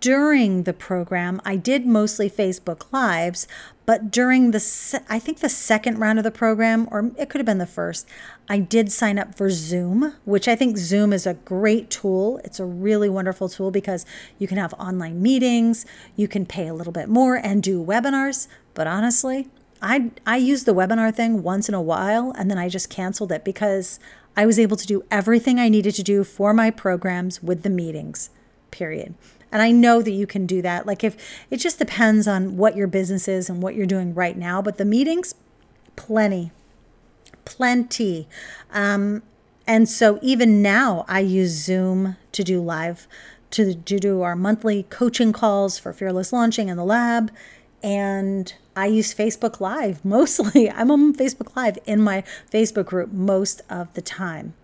during 0.00 0.62
the 0.62 0.72
program, 0.72 1.40
I 1.44 1.56
did 1.56 1.86
mostly 1.86 2.30
Facebook 2.30 2.92
Lives, 2.92 3.48
but 3.84 4.12
during 4.12 4.52
the, 4.52 4.60
se- 4.60 5.04
I 5.08 5.18
think 5.18 5.40
the 5.40 5.48
second 5.48 5.98
round 5.98 6.18
of 6.18 6.22
the 6.22 6.30
program, 6.30 6.86
or 6.90 7.10
it 7.18 7.28
could 7.28 7.40
have 7.40 7.46
been 7.46 7.58
the 7.58 7.66
first, 7.66 8.08
I 8.48 8.58
did 8.58 8.92
sign 8.92 9.18
up 9.18 9.34
for 9.34 9.50
Zoom, 9.50 10.14
which 10.24 10.46
I 10.46 10.54
think 10.54 10.76
Zoom 10.76 11.12
is 11.12 11.26
a 11.26 11.34
great 11.34 11.90
tool. 11.90 12.40
It's 12.44 12.60
a 12.60 12.64
really 12.64 13.08
wonderful 13.08 13.48
tool 13.48 13.72
because 13.72 14.06
you 14.38 14.46
can 14.46 14.56
have 14.56 14.72
online 14.74 15.20
meetings, 15.20 15.84
you 16.14 16.28
can 16.28 16.46
pay 16.46 16.68
a 16.68 16.74
little 16.74 16.92
bit 16.92 17.08
more 17.08 17.34
and 17.34 17.62
do 17.62 17.84
webinars. 17.84 18.46
But 18.74 18.86
honestly, 18.86 19.48
I, 19.80 20.12
I 20.24 20.36
used 20.36 20.64
the 20.64 20.74
webinar 20.74 21.12
thing 21.12 21.42
once 21.42 21.68
in 21.68 21.74
a 21.74 21.82
while 21.82 22.32
and 22.38 22.48
then 22.48 22.58
I 22.58 22.68
just 22.68 22.88
canceled 22.88 23.32
it 23.32 23.44
because 23.44 23.98
I 24.36 24.46
was 24.46 24.60
able 24.60 24.76
to 24.76 24.86
do 24.86 25.04
everything 25.10 25.58
I 25.58 25.68
needed 25.68 25.96
to 25.96 26.04
do 26.04 26.22
for 26.22 26.54
my 26.54 26.70
programs 26.70 27.42
with 27.42 27.64
the 27.64 27.70
meetings, 27.70 28.30
period. 28.70 29.14
And 29.52 29.60
I 29.60 29.70
know 29.70 30.00
that 30.00 30.10
you 30.10 30.26
can 30.26 30.46
do 30.46 30.62
that. 30.62 30.86
Like 30.86 31.04
if 31.04 31.16
it 31.50 31.58
just 31.58 31.78
depends 31.78 32.26
on 32.26 32.56
what 32.56 32.74
your 32.74 32.86
business 32.86 33.28
is 33.28 33.50
and 33.50 33.62
what 33.62 33.74
you're 33.74 33.86
doing 33.86 34.14
right 34.14 34.36
now, 34.36 34.62
but 34.62 34.78
the 34.78 34.84
meetings, 34.84 35.34
plenty. 35.94 36.50
plenty. 37.44 38.26
Um, 38.72 39.22
and 39.66 39.88
so 39.88 40.18
even 40.22 40.62
now, 40.62 41.04
I 41.06 41.20
use 41.20 41.50
Zoom 41.50 42.16
to 42.32 42.42
do 42.42 42.60
live, 42.60 43.06
to, 43.50 43.74
to 43.74 43.98
do 43.98 44.22
our 44.22 44.34
monthly 44.34 44.84
coaching 44.84 45.32
calls 45.32 45.78
for 45.78 45.92
Fearless 45.92 46.32
Launching 46.32 46.68
in 46.68 46.76
the 46.76 46.84
lab. 46.84 47.30
And 47.82 48.52
I 48.74 48.86
use 48.86 49.14
Facebook 49.14 49.60
Live 49.60 50.04
mostly. 50.04 50.70
I'm 50.70 50.90
on 50.90 51.14
Facebook 51.14 51.54
Live 51.54 51.78
in 51.84 52.00
my 52.00 52.24
Facebook 52.50 52.86
group 52.86 53.12
most 53.12 53.60
of 53.68 53.92
the 53.94 54.02
time. 54.02 54.54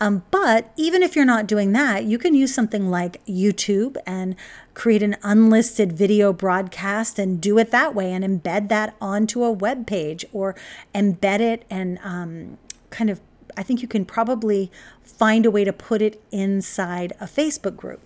Um, 0.00 0.24
but 0.30 0.72
even 0.76 1.02
if 1.02 1.16
you're 1.16 1.24
not 1.24 1.46
doing 1.46 1.72
that, 1.72 2.04
you 2.04 2.18
can 2.18 2.34
use 2.34 2.54
something 2.54 2.90
like 2.90 3.24
YouTube 3.26 3.96
and 4.06 4.36
create 4.74 5.02
an 5.02 5.16
unlisted 5.22 5.92
video 5.92 6.32
broadcast 6.32 7.18
and 7.18 7.40
do 7.40 7.58
it 7.58 7.70
that 7.70 7.94
way 7.94 8.12
and 8.12 8.24
embed 8.24 8.68
that 8.68 8.94
onto 9.00 9.42
a 9.42 9.50
web 9.50 9.86
page 9.86 10.24
or 10.32 10.54
embed 10.94 11.40
it 11.40 11.64
and 11.70 11.98
um, 12.04 12.58
kind 12.90 13.08
of, 13.08 13.20
I 13.56 13.62
think 13.62 13.80
you 13.80 13.88
can 13.88 14.04
probably 14.04 14.70
find 15.02 15.46
a 15.46 15.50
way 15.50 15.64
to 15.64 15.72
put 15.72 16.02
it 16.02 16.20
inside 16.30 17.12
a 17.20 17.24
Facebook 17.24 17.76
group. 17.76 18.00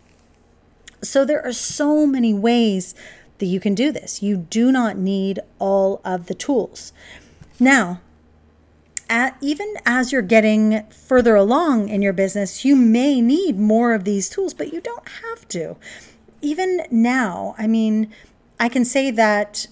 So 1.02 1.24
there 1.24 1.44
are 1.44 1.52
so 1.52 2.06
many 2.06 2.32
ways 2.32 2.94
that 3.38 3.46
you 3.46 3.58
can 3.58 3.74
do 3.74 3.90
this. 3.90 4.22
You 4.22 4.36
do 4.36 4.70
not 4.70 4.96
need 4.96 5.40
all 5.58 6.00
of 6.04 6.26
the 6.26 6.34
tools. 6.34 6.92
Now, 7.58 8.00
at, 9.10 9.36
even 9.40 9.74
as 9.84 10.12
you're 10.12 10.22
getting 10.22 10.84
further 10.90 11.34
along 11.34 11.88
in 11.88 12.00
your 12.00 12.12
business, 12.12 12.64
you 12.64 12.76
may 12.76 13.20
need 13.20 13.58
more 13.58 13.92
of 13.92 14.04
these 14.04 14.30
tools, 14.30 14.54
but 14.54 14.72
you 14.72 14.80
don't 14.80 15.08
have 15.22 15.46
to. 15.48 15.76
Even 16.40 16.82
now, 16.90 17.54
I 17.58 17.66
mean, 17.66 18.10
I 18.58 18.68
can 18.68 18.84
say 18.84 19.10
that, 19.10 19.66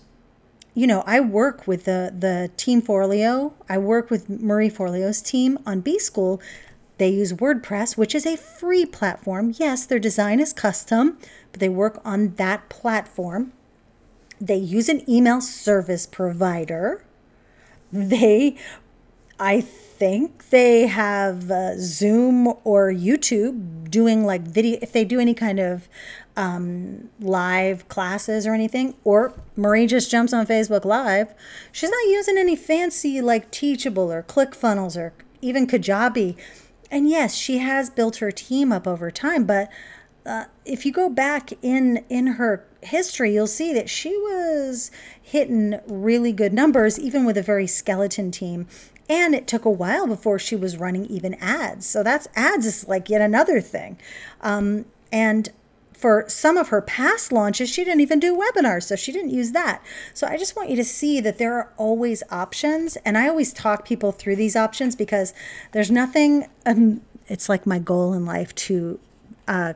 you 0.75 0.87
know, 0.87 1.03
I 1.07 1.21
work 1.21 1.67
with 1.67 1.85
the, 1.85 2.13
the 2.17 2.51
team 2.57 2.83
Forleo. 2.83 3.53
I 3.69 3.79
work 3.79 4.11
with 4.11 4.29
Marie 4.29 4.71
Forleo's 4.71 5.23
team 5.23 5.59
on 5.65 5.81
B 5.81 5.99
School. 5.99 6.43
They 6.99 7.09
use 7.09 7.33
WordPress, 7.33 7.97
which 7.97 8.15
is 8.15 8.27
a 8.27 8.37
free 8.37 8.85
platform. 8.85 9.55
Yes, 9.57 9.87
their 9.87 10.01
design 10.01 10.41
is 10.41 10.53
custom, 10.53 11.17
but 11.53 11.61
they 11.61 11.69
work 11.69 12.01
on 12.05 12.35
that 12.35 12.69
platform. 12.69 13.53
They 14.41 14.57
use 14.57 14.89
an 14.89 15.09
email 15.09 15.41
service 15.41 16.07
provider. 16.07 17.05
They 17.93 18.57
I 19.41 19.61
think 19.61 20.51
they 20.51 20.87
have 20.87 21.51
uh, 21.51 21.75
Zoom 21.79 22.49
or 22.65 22.93
YouTube 22.93 23.91
doing 23.91 24.25
like 24.25 24.43
video, 24.43 24.79
if 24.83 24.93
they 24.93 25.05
do 25.05 25.21
any 25.21 25.35
kind 25.35 25.59
of 25.61 25.89
um, 26.37 27.09
live 27.21 27.89
classes 27.89 28.47
or 28.47 28.55
anything, 28.55 28.95
or 29.05 29.33
Marie 29.57 29.87
just 29.87 30.11
jumps 30.11 30.33
on 30.33 30.47
Facebook 30.47 30.85
Live. 30.85 31.35
She's 31.73 31.91
not 31.91 32.05
using 32.07 32.39
any 32.39 32.57
fancy 32.57 33.21
like 33.21 33.51
Teachable 33.51 34.13
or 34.13 34.23
ClickFunnels 34.23 34.97
or 34.97 35.13
even 35.41 35.67
Kajabi. 35.67 36.37
And 36.91 37.09
yes, 37.09 37.35
she 37.35 37.59
has 37.59 37.91
built 37.91 38.17
her 38.17 38.31
team 38.31 38.73
up 38.73 38.87
over 38.87 39.11
time, 39.11 39.45
but 39.45 39.69
uh, 40.25 40.45
if 40.65 40.85
you 40.85 40.93
go 40.93 41.09
back 41.09 41.53
in 41.63 42.05
in 42.09 42.27
her 42.27 42.65
history, 42.83 43.35
you'll 43.35 43.47
see 43.47 43.73
that 43.73 43.89
she 43.91 44.11
was 44.11 44.91
hitting 45.21 45.81
really 45.87 46.33
good 46.33 46.53
numbers, 46.53 46.99
even 46.99 47.25
with 47.25 47.37
a 47.37 47.43
very 47.43 47.67
skeleton 47.67 48.31
team. 48.31 48.67
And 49.09 49.35
it 49.35 49.47
took 49.47 49.65
a 49.65 49.71
while 49.71 50.07
before 50.07 50.39
she 50.39 50.55
was 50.55 50.77
running 50.77 51.07
even 51.07 51.35
ads. 51.35 51.87
So 51.87 52.03
that's 52.03 52.29
ads 52.37 52.67
is 52.67 52.89
like 52.89 53.09
yet 53.09 53.21
another 53.21 53.61
thing. 53.61 53.99
Um, 54.43 54.85
and 55.11 55.49
for 55.99 56.25
some 56.29 56.57
of 56.57 56.69
her 56.69 56.81
past 56.81 57.33
launches, 57.33 57.69
she 57.69 57.85
didn't 57.85 58.01
even 58.01 58.21
do 58.21 58.37
webinars, 58.39 58.85
so 58.85 58.95
she 58.95 59.11
didn't 59.11 59.31
use 59.31 59.51
that. 59.51 59.83
So 60.15 60.29
I 60.29 60.37
just 60.37 60.55
want 60.55 60.71
you 60.71 60.77
to 60.77 60.85
see 60.85 61.21
that 61.21 61.39
there 61.39 61.55
are 61.55 61.73
always 61.77 62.23
options. 62.31 62.97
And 63.05 63.19
I 63.19 63.29
always 63.29 63.53
talk 63.53 63.85
people 63.85 64.13
through 64.13 64.37
these 64.37 64.55
options 64.55 64.95
because 64.95 65.35
there's 65.73 65.91
nothing, 65.91 66.47
um, 66.65 67.01
it's 67.27 67.49
like 67.49 67.67
my 67.67 67.81
goal 67.81 68.13
in 68.13 68.25
life 68.25 68.55
to 68.55 69.01
uh, 69.49 69.73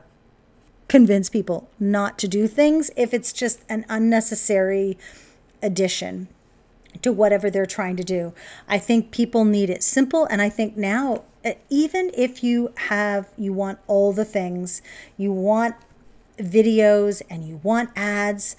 convince 0.87 1.29
people 1.29 1.69
not 1.77 2.17
to 2.19 2.27
do 2.27 2.47
things 2.47 2.89
if 2.95 3.13
it's 3.13 3.33
just 3.33 3.63
an 3.67 3.85
unnecessary 3.89 4.97
addition 5.61 6.29
to 7.03 7.13
whatever 7.13 7.49
they're 7.49 7.65
trying 7.65 7.95
to 7.97 8.03
do. 8.03 8.33
I 8.67 8.79
think 8.79 9.11
people 9.11 9.45
need 9.45 9.69
it 9.69 9.83
simple. 9.83 10.25
And 10.25 10.41
I 10.41 10.49
think 10.49 10.75
now, 10.75 11.23
even 11.69 12.11
if 12.13 12.43
you 12.43 12.73
have, 12.87 13.29
you 13.37 13.53
want 13.53 13.79
all 13.87 14.13
the 14.13 14.25
things, 14.25 14.81
you 15.17 15.31
want 15.31 15.75
videos 16.37 17.21
and 17.29 17.47
you 17.47 17.59
want 17.63 17.89
ads, 17.95 18.55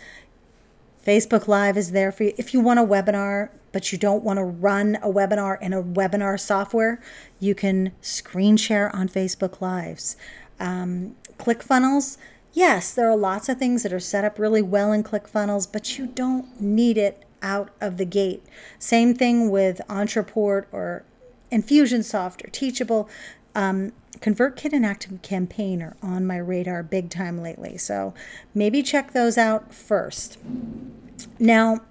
Facebook 1.04 1.48
Live 1.48 1.76
is 1.76 1.92
there 1.92 2.12
for 2.12 2.24
you. 2.24 2.32
If 2.38 2.54
you 2.54 2.60
want 2.60 2.80
a 2.80 2.84
webinar, 2.84 3.50
but 3.72 3.92
you 3.92 3.98
don't 3.98 4.22
want 4.22 4.38
to 4.38 4.44
run 4.44 4.96
a 5.02 5.08
webinar 5.08 5.60
in 5.60 5.72
a 5.72 5.82
webinar 5.82 6.38
software, 6.38 7.02
you 7.40 7.54
can 7.54 7.92
screen 8.00 8.56
share 8.56 8.94
on 8.94 9.08
Facebook 9.08 9.60
Lives. 9.60 10.16
Um, 10.60 11.16
ClickFunnels, 11.38 12.16
yes, 12.52 12.94
there 12.94 13.10
are 13.10 13.16
lots 13.16 13.48
of 13.48 13.58
things 13.58 13.82
that 13.82 13.92
are 13.92 14.00
set 14.00 14.24
up 14.24 14.38
really 14.38 14.62
well 14.62 14.92
in 14.92 15.02
ClickFunnels, 15.02 15.70
but 15.70 15.98
you 15.98 16.06
don't 16.06 16.60
need 16.60 16.96
it 16.96 17.23
out 17.44 17.70
of 17.80 17.98
the 17.98 18.04
gate. 18.04 18.42
Same 18.80 19.14
thing 19.14 19.50
with 19.50 19.80
Ontraport 19.88 20.64
or 20.72 21.04
Infusionsoft 21.52 22.44
or 22.44 22.50
Teachable. 22.50 23.08
Um, 23.54 23.92
ConvertKit 24.18 24.72
and 24.72 24.86
Active 24.86 25.20
Campaign 25.22 25.82
are 25.82 25.96
on 26.02 26.26
my 26.26 26.38
radar 26.38 26.82
big 26.82 27.10
time 27.10 27.40
lately. 27.40 27.76
So 27.76 28.14
maybe 28.54 28.82
check 28.82 29.12
those 29.12 29.36
out 29.36 29.72
first. 29.74 30.38
Now, 31.38 31.82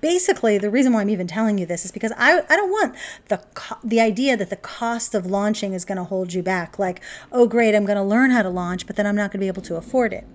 basically 0.00 0.58
the 0.58 0.70
reason 0.70 0.92
why 0.92 1.00
I'm 1.00 1.10
even 1.10 1.26
telling 1.26 1.58
you 1.58 1.66
this 1.66 1.84
is 1.84 1.92
because 1.92 2.12
I, 2.16 2.42
I 2.48 2.56
don't 2.56 2.70
want 2.70 2.94
the 3.28 3.42
the 3.82 4.00
idea 4.00 4.36
that 4.36 4.50
the 4.50 4.56
cost 4.56 5.14
of 5.14 5.24
launching 5.24 5.72
is 5.72 5.84
going 5.84 5.96
to 5.96 6.04
hold 6.04 6.32
you 6.32 6.42
back 6.42 6.78
like 6.78 7.00
oh 7.32 7.46
great 7.46 7.74
I'm 7.74 7.86
going 7.86 7.96
to 7.96 8.02
learn 8.02 8.30
how 8.30 8.42
to 8.42 8.50
launch 8.50 8.86
but 8.86 8.96
then 8.96 9.06
I'm 9.06 9.16
not 9.16 9.30
going 9.30 9.38
to 9.38 9.44
be 9.44 9.48
able 9.48 9.62
to 9.62 9.76
afford 9.76 10.12
it. 10.12 10.26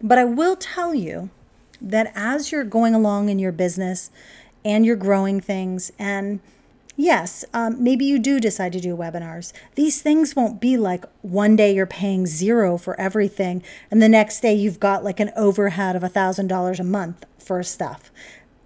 But 0.00 0.18
I 0.18 0.24
will 0.24 0.56
tell 0.56 0.94
you 0.94 1.30
that 1.80 2.12
as 2.14 2.52
you're 2.52 2.64
going 2.64 2.94
along 2.94 3.28
in 3.28 3.38
your 3.38 3.52
business 3.52 4.10
and 4.64 4.84
you're 4.84 4.96
growing 4.96 5.40
things 5.40 5.92
and 5.98 6.40
yes 6.96 7.44
um, 7.54 7.82
maybe 7.82 8.04
you 8.04 8.18
do 8.18 8.40
decide 8.40 8.72
to 8.72 8.80
do 8.80 8.96
webinars 8.96 9.52
these 9.76 10.02
things 10.02 10.34
won't 10.34 10.60
be 10.60 10.76
like 10.76 11.04
one 11.22 11.54
day 11.54 11.72
you're 11.72 11.86
paying 11.86 12.26
zero 12.26 12.76
for 12.76 12.98
everything 13.00 13.62
and 13.90 14.02
the 14.02 14.08
next 14.08 14.40
day 14.40 14.54
you've 14.54 14.80
got 14.80 15.04
like 15.04 15.20
an 15.20 15.30
overhead 15.36 15.94
of 15.94 16.02
a 16.02 16.08
thousand 16.08 16.48
dollars 16.48 16.80
a 16.80 16.84
month 16.84 17.24
for 17.38 17.62
stuff. 17.62 18.10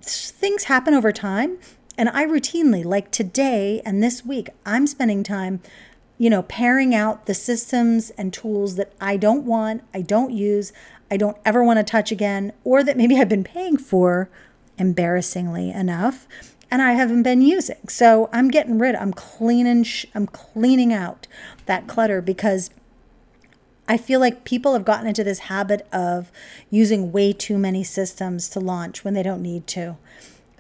Things 0.01 0.64
happen 0.64 0.94
over 0.94 1.12
time 1.12 1.59
and 1.96 2.09
i 2.09 2.25
routinely 2.25 2.85
like 2.85 3.11
today 3.11 3.81
and 3.85 4.03
this 4.03 4.25
week 4.25 4.48
i'm 4.64 4.87
spending 4.87 5.22
time 5.22 5.61
you 6.18 6.31
know 6.31 6.42
pairing 6.42 6.94
out 6.94 7.27
the 7.27 7.35
systems 7.35 8.11
and 8.11 8.33
tools 8.33 8.77
that 8.77 8.92
i 9.01 9.16
don't 9.16 9.44
want 9.44 9.83
i 9.94 10.01
don't 10.01 10.33
use 10.33 10.72
I 11.12 11.18
don't 11.18 11.37
ever 11.44 11.62
want 11.62 11.79
to 11.79 11.85
touch 11.85 12.11
again, 12.11 12.55
or 12.64 12.83
that 12.83 12.96
maybe 12.96 13.18
I've 13.18 13.29
been 13.29 13.44
paying 13.44 13.77
for, 13.77 14.31
embarrassingly 14.79 15.70
enough, 15.70 16.27
and 16.70 16.81
I 16.81 16.92
haven't 16.92 17.22
been 17.22 17.42
using. 17.42 17.87
So 17.87 18.31
I'm 18.33 18.48
getting 18.48 18.79
rid. 18.79 18.94
I'm 18.94 19.12
cleaning. 19.12 19.85
I'm 20.14 20.27
cleaning 20.27 20.90
out 20.90 21.27
that 21.66 21.87
clutter 21.87 22.22
because 22.22 22.70
I 23.87 23.98
feel 23.98 24.20
like 24.20 24.44
people 24.44 24.72
have 24.72 24.87
gotten 24.87 25.07
into 25.07 25.22
this 25.22 25.40
habit 25.40 25.87
of 25.92 26.33
using 26.70 27.12
way 27.12 27.35
too 27.35 27.59
many 27.59 27.85
systems 27.85 28.48
to 28.48 28.59
launch 28.61 29.05
when 29.05 29.12
they 29.12 29.22
don't 29.22 29.42
need 29.42 29.66
to. 29.66 29.98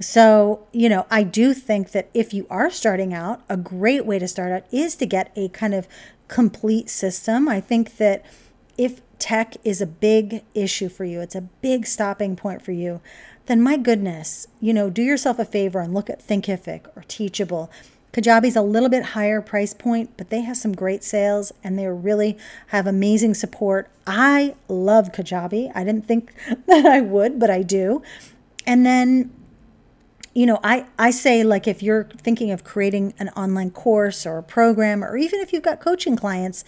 So, 0.00 0.66
you 0.70 0.90
know, 0.90 1.06
I 1.10 1.22
do 1.22 1.54
think 1.54 1.92
that 1.92 2.10
if 2.12 2.34
you 2.34 2.46
are 2.50 2.68
starting 2.68 3.14
out, 3.14 3.40
a 3.48 3.56
great 3.56 4.04
way 4.04 4.18
to 4.18 4.28
start 4.28 4.52
out 4.52 4.64
is 4.70 4.96
to 4.96 5.06
get 5.06 5.32
a 5.34 5.48
kind 5.48 5.72
of 5.72 5.88
complete 6.28 6.90
system. 6.90 7.48
I 7.48 7.62
think 7.62 7.96
that 7.96 8.22
if 8.76 9.00
tech 9.22 9.56
is 9.62 9.80
a 9.80 9.86
big 9.86 10.42
issue 10.52 10.88
for 10.88 11.04
you, 11.04 11.20
it's 11.20 11.36
a 11.36 11.40
big 11.40 11.86
stopping 11.86 12.34
point 12.34 12.60
for 12.60 12.72
you, 12.72 13.00
then 13.46 13.62
my 13.62 13.76
goodness, 13.76 14.48
you 14.60 14.74
know, 14.74 14.90
do 14.90 15.00
yourself 15.00 15.38
a 15.38 15.44
favor 15.44 15.78
and 15.78 15.94
look 15.94 16.10
at 16.10 16.26
Thinkific 16.26 16.88
or 16.96 17.04
Teachable. 17.06 17.70
Kajabi's 18.12 18.56
a 18.56 18.62
little 18.62 18.88
bit 18.88 19.04
higher 19.04 19.40
price 19.40 19.74
point, 19.74 20.10
but 20.16 20.28
they 20.28 20.40
have 20.40 20.56
some 20.56 20.72
great 20.72 21.04
sales 21.04 21.52
and 21.62 21.78
they 21.78 21.86
really 21.86 22.36
have 22.68 22.88
amazing 22.88 23.34
support. 23.34 23.88
I 24.08 24.56
love 24.66 25.12
Kajabi. 25.12 25.70
I 25.72 25.84
didn't 25.84 26.06
think 26.06 26.34
that 26.66 26.84
I 26.84 27.00
would, 27.00 27.38
but 27.38 27.48
I 27.48 27.62
do. 27.62 28.02
And 28.66 28.84
then 28.84 29.30
you 30.34 30.46
know, 30.46 30.58
I, 30.64 30.86
I 30.98 31.10
say 31.10 31.44
like 31.44 31.68
if 31.68 31.82
you're 31.82 32.04
thinking 32.04 32.50
of 32.50 32.64
creating 32.64 33.12
an 33.18 33.28
online 33.30 33.70
course 33.70 34.24
or 34.24 34.38
a 34.38 34.42
program, 34.42 35.04
or 35.04 35.16
even 35.16 35.40
if 35.40 35.52
you've 35.52 35.62
got 35.62 35.80
coaching 35.80 36.16
clients 36.16 36.64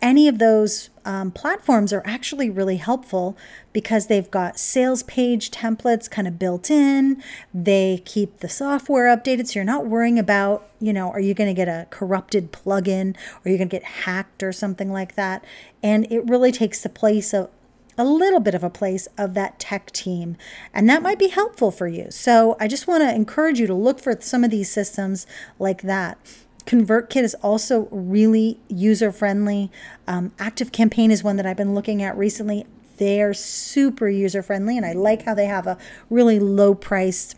any 0.00 0.28
of 0.28 0.38
those 0.38 0.90
um, 1.04 1.30
platforms 1.30 1.92
are 1.92 2.02
actually 2.04 2.50
really 2.50 2.76
helpful 2.76 3.36
because 3.72 4.06
they've 4.06 4.30
got 4.30 4.58
sales 4.58 5.02
page 5.02 5.50
templates 5.50 6.10
kind 6.10 6.28
of 6.28 6.38
built 6.38 6.70
in. 6.70 7.22
They 7.52 8.02
keep 8.04 8.38
the 8.38 8.48
software 8.48 9.14
updated, 9.14 9.48
so 9.48 9.54
you're 9.54 9.64
not 9.64 9.86
worrying 9.86 10.18
about, 10.18 10.68
you 10.80 10.92
know, 10.92 11.10
are 11.10 11.20
you 11.20 11.34
going 11.34 11.48
to 11.48 11.54
get 11.54 11.68
a 11.68 11.86
corrupted 11.90 12.52
plugin 12.52 13.16
or 13.16 13.40
are 13.48 13.50
you 13.50 13.58
going 13.58 13.68
to 13.68 13.76
get 13.76 13.84
hacked 13.84 14.42
or 14.42 14.52
something 14.52 14.92
like 14.92 15.14
that? 15.14 15.44
And 15.82 16.10
it 16.12 16.28
really 16.28 16.52
takes 16.52 16.82
the 16.82 16.88
place 16.88 17.34
of 17.34 17.50
a 17.96 18.04
little 18.04 18.40
bit 18.40 18.54
of 18.54 18.62
a 18.62 18.70
place 18.70 19.08
of 19.18 19.34
that 19.34 19.58
tech 19.58 19.90
team. 19.90 20.36
And 20.72 20.88
that 20.88 21.02
might 21.02 21.18
be 21.18 21.28
helpful 21.28 21.72
for 21.72 21.88
you. 21.88 22.10
So 22.10 22.56
I 22.60 22.68
just 22.68 22.86
want 22.86 23.02
to 23.02 23.12
encourage 23.12 23.58
you 23.58 23.66
to 23.66 23.74
look 23.74 23.98
for 23.98 24.16
some 24.20 24.44
of 24.44 24.52
these 24.52 24.70
systems 24.70 25.26
like 25.58 25.82
that. 25.82 26.18
ConvertKit 26.68 27.22
is 27.22 27.34
also 27.36 27.88
really 27.90 28.60
user 28.68 29.10
friendly. 29.10 29.72
Um, 30.06 30.32
Active 30.38 30.70
Campaign 30.70 31.10
is 31.10 31.24
one 31.24 31.36
that 31.36 31.46
I've 31.46 31.56
been 31.56 31.74
looking 31.74 32.02
at 32.02 32.14
recently. 32.14 32.66
They're 32.98 33.32
super 33.32 34.06
user 34.06 34.42
friendly, 34.42 34.76
and 34.76 34.84
I 34.84 34.92
like 34.92 35.22
how 35.22 35.32
they 35.32 35.46
have 35.46 35.66
a 35.66 35.78
really 36.10 36.38
low 36.38 36.74
priced 36.74 37.36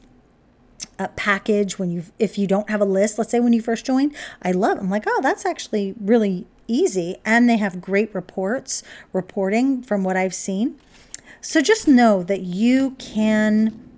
uh, 0.99 1.07
package 1.15 1.79
when 1.79 1.93
you 1.93 2.05
if 2.19 2.39
you 2.39 2.49
don't 2.49 2.69
have 2.71 2.81
a 2.81 2.85
list. 2.85 3.19
Let's 3.19 3.31
say 3.31 3.39
when 3.39 3.53
you 3.53 3.63
first 3.63 3.87
join, 3.87 4.13
I 4.43 4.51
love. 4.51 4.79
I'm 4.79 4.91
like, 4.91 5.05
oh, 5.07 5.21
that's 5.23 5.47
actually 5.47 5.95
really 6.01 6.49
easy, 6.67 7.19
and 7.25 7.49
they 7.49 7.57
have 7.57 7.81
great 7.81 8.13
reports 8.13 8.83
reporting 9.13 9.81
from 9.81 10.03
what 10.03 10.17
I've 10.17 10.35
seen. 10.35 10.75
So 11.41 11.61
just 11.61 11.87
know 11.87 12.25
that 12.25 12.41
you 12.41 12.97
can 12.99 13.90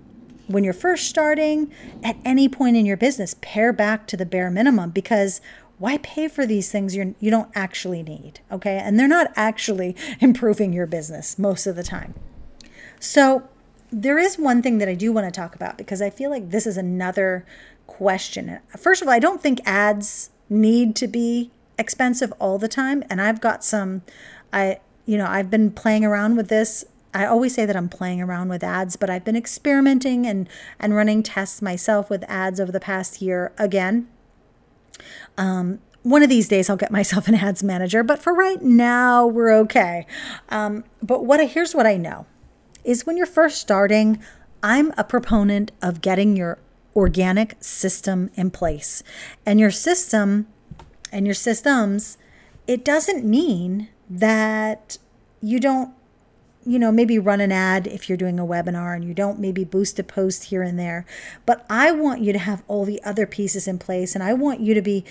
when 0.53 0.63
you're 0.63 0.73
first 0.73 1.07
starting, 1.07 1.71
at 2.03 2.17
any 2.23 2.47
point 2.47 2.77
in 2.77 2.85
your 2.85 2.97
business, 2.97 3.35
pare 3.41 3.73
back 3.73 4.07
to 4.07 4.17
the 4.17 4.25
bare 4.25 4.49
minimum 4.49 4.91
because 4.91 5.41
why 5.79 5.97
pay 5.97 6.27
for 6.27 6.45
these 6.45 6.71
things 6.71 6.95
you're, 6.95 7.13
you 7.19 7.29
don't 7.29 7.49
actually 7.55 8.03
need? 8.03 8.39
Okay. 8.51 8.77
And 8.77 8.99
they're 8.99 9.07
not 9.07 9.33
actually 9.35 9.95
improving 10.19 10.71
your 10.71 10.85
business 10.85 11.37
most 11.37 11.67
of 11.67 11.75
the 11.75 11.83
time. 11.83 12.13
So, 12.99 13.49
there 13.91 14.17
is 14.17 14.39
one 14.39 14.63
thing 14.63 14.79
that 14.79 14.89
I 14.89 14.95
do 14.95 15.13
want 15.13 15.31
to 15.31 15.31
talk 15.31 15.53
about 15.53 15.77
because 15.77 16.01
I 16.01 16.09
feel 16.09 16.31
like 16.31 16.49
this 16.49 16.65
is 16.65 16.77
another 16.77 17.45
question. 17.85 18.59
First 18.75 19.03
of 19.03 19.07
all, 19.07 19.13
I 19.13 19.19
don't 19.19 19.39
think 19.39 19.59
ads 19.65 20.31
need 20.49 20.95
to 20.95 21.07
be 21.07 21.51
expensive 21.77 22.33
all 22.39 22.57
the 22.57 22.67
time. 22.67 23.03
And 23.09 23.21
I've 23.21 23.39
got 23.41 23.63
some, 23.63 24.01
I, 24.51 24.79
you 25.05 25.17
know, 25.17 25.27
I've 25.27 25.49
been 25.49 25.69
playing 25.69 26.05
around 26.05 26.37
with 26.37 26.47
this 26.47 26.85
I 27.13 27.25
always 27.25 27.53
say 27.53 27.65
that 27.65 27.75
I'm 27.75 27.89
playing 27.89 28.21
around 28.21 28.49
with 28.49 28.63
ads, 28.63 28.95
but 28.95 29.09
I've 29.09 29.23
been 29.23 29.35
experimenting 29.35 30.25
and 30.25 30.49
and 30.79 30.95
running 30.95 31.23
tests 31.23 31.61
myself 31.61 32.09
with 32.09 32.23
ads 32.27 32.59
over 32.59 32.71
the 32.71 32.79
past 32.79 33.21
year 33.21 33.51
again. 33.57 34.07
Um, 35.37 35.79
one 36.03 36.21
of 36.21 36.29
these 36.29 36.47
days 36.47 36.69
I'll 36.69 36.77
get 36.77 36.91
myself 36.99 37.27
an 37.27 37.35
ads 37.35 37.63
manager, 37.63 38.03
but 38.03 38.19
for 38.19 38.33
right 38.33 38.61
now 38.61 39.25
we're 39.25 39.53
okay. 39.59 40.05
Um, 40.49 40.83
but 41.01 41.25
what 41.25 41.39
I, 41.39 41.45
here's 41.45 41.73
what 41.73 41.85
I 41.85 41.97
know 41.97 42.25
is 42.83 43.05
when 43.05 43.17
you're 43.17 43.25
first 43.25 43.61
starting, 43.61 44.21
I'm 44.61 44.93
a 44.97 45.03
proponent 45.03 45.71
of 45.81 46.01
getting 46.01 46.35
your 46.35 46.59
organic 46.95 47.57
system 47.61 48.29
in 48.35 48.51
place. 48.51 49.03
And 49.45 49.59
your 49.59 49.71
system 49.71 50.47
and 51.11 51.25
your 51.25 51.33
systems, 51.33 52.17
it 52.67 52.85
doesn't 52.85 53.25
mean 53.25 53.89
that 54.09 54.97
you 55.41 55.59
don't 55.59 55.93
you 56.65 56.79
know, 56.79 56.91
maybe 56.91 57.19
run 57.19 57.41
an 57.41 57.51
ad 57.51 57.87
if 57.87 58.07
you're 58.07 58.17
doing 58.17 58.39
a 58.39 58.45
webinar 58.45 58.95
and 58.95 59.03
you 59.03 59.13
don't 59.13 59.39
maybe 59.39 59.63
boost 59.63 59.99
a 59.99 60.03
post 60.03 60.45
here 60.45 60.63
and 60.63 60.79
there. 60.79 61.05
But 61.45 61.65
I 61.69 61.91
want 61.91 62.21
you 62.21 62.33
to 62.33 62.39
have 62.39 62.63
all 62.67 62.85
the 62.85 63.01
other 63.03 63.25
pieces 63.25 63.67
in 63.67 63.79
place 63.79 64.15
and 64.15 64.23
I 64.23 64.33
want 64.33 64.59
you 64.59 64.73
to 64.73 64.81
be 64.81 65.03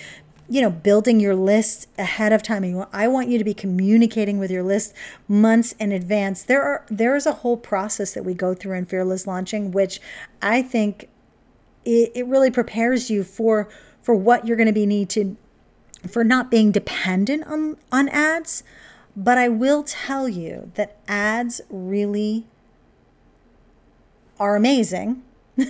you 0.49 0.61
know 0.61 0.69
building 0.69 1.21
your 1.21 1.35
list 1.35 1.87
ahead 1.97 2.33
of 2.33 2.43
time. 2.43 2.85
I 2.91 3.07
want 3.07 3.29
you 3.29 3.37
to 3.37 3.43
be 3.43 3.53
communicating 3.53 4.39
with 4.39 4.51
your 4.51 4.63
list 4.63 4.93
months 5.27 5.73
in 5.79 5.91
advance. 5.91 6.43
There 6.43 6.61
are 6.61 6.85
there 6.89 7.15
is 7.15 7.25
a 7.25 7.33
whole 7.33 7.57
process 7.57 8.13
that 8.13 8.23
we 8.23 8.33
go 8.33 8.53
through 8.53 8.77
in 8.77 8.85
fearless 8.85 9.25
launching 9.25 9.71
which 9.71 9.99
i 10.41 10.61
think 10.61 11.09
it, 11.85 12.11
it 12.15 12.25
really 12.25 12.51
prepares 12.51 13.09
you 13.09 13.23
for 13.23 13.67
for 14.01 14.15
what 14.15 14.47
you're 14.47 14.57
going 14.57 14.67
to 14.67 14.73
be 14.73 14.85
need 14.85 15.09
to 15.09 15.37
for 16.07 16.23
not 16.23 16.51
being 16.51 16.71
dependent 16.71 17.45
on 17.47 17.77
on 17.91 18.09
ads 18.09 18.63
but 19.15 19.37
I 19.37 19.49
will 19.49 19.83
tell 19.83 20.27
you 20.27 20.71
that 20.75 20.97
ads 21.07 21.61
really 21.69 22.45
are 24.39 24.55
amazing 24.55 25.23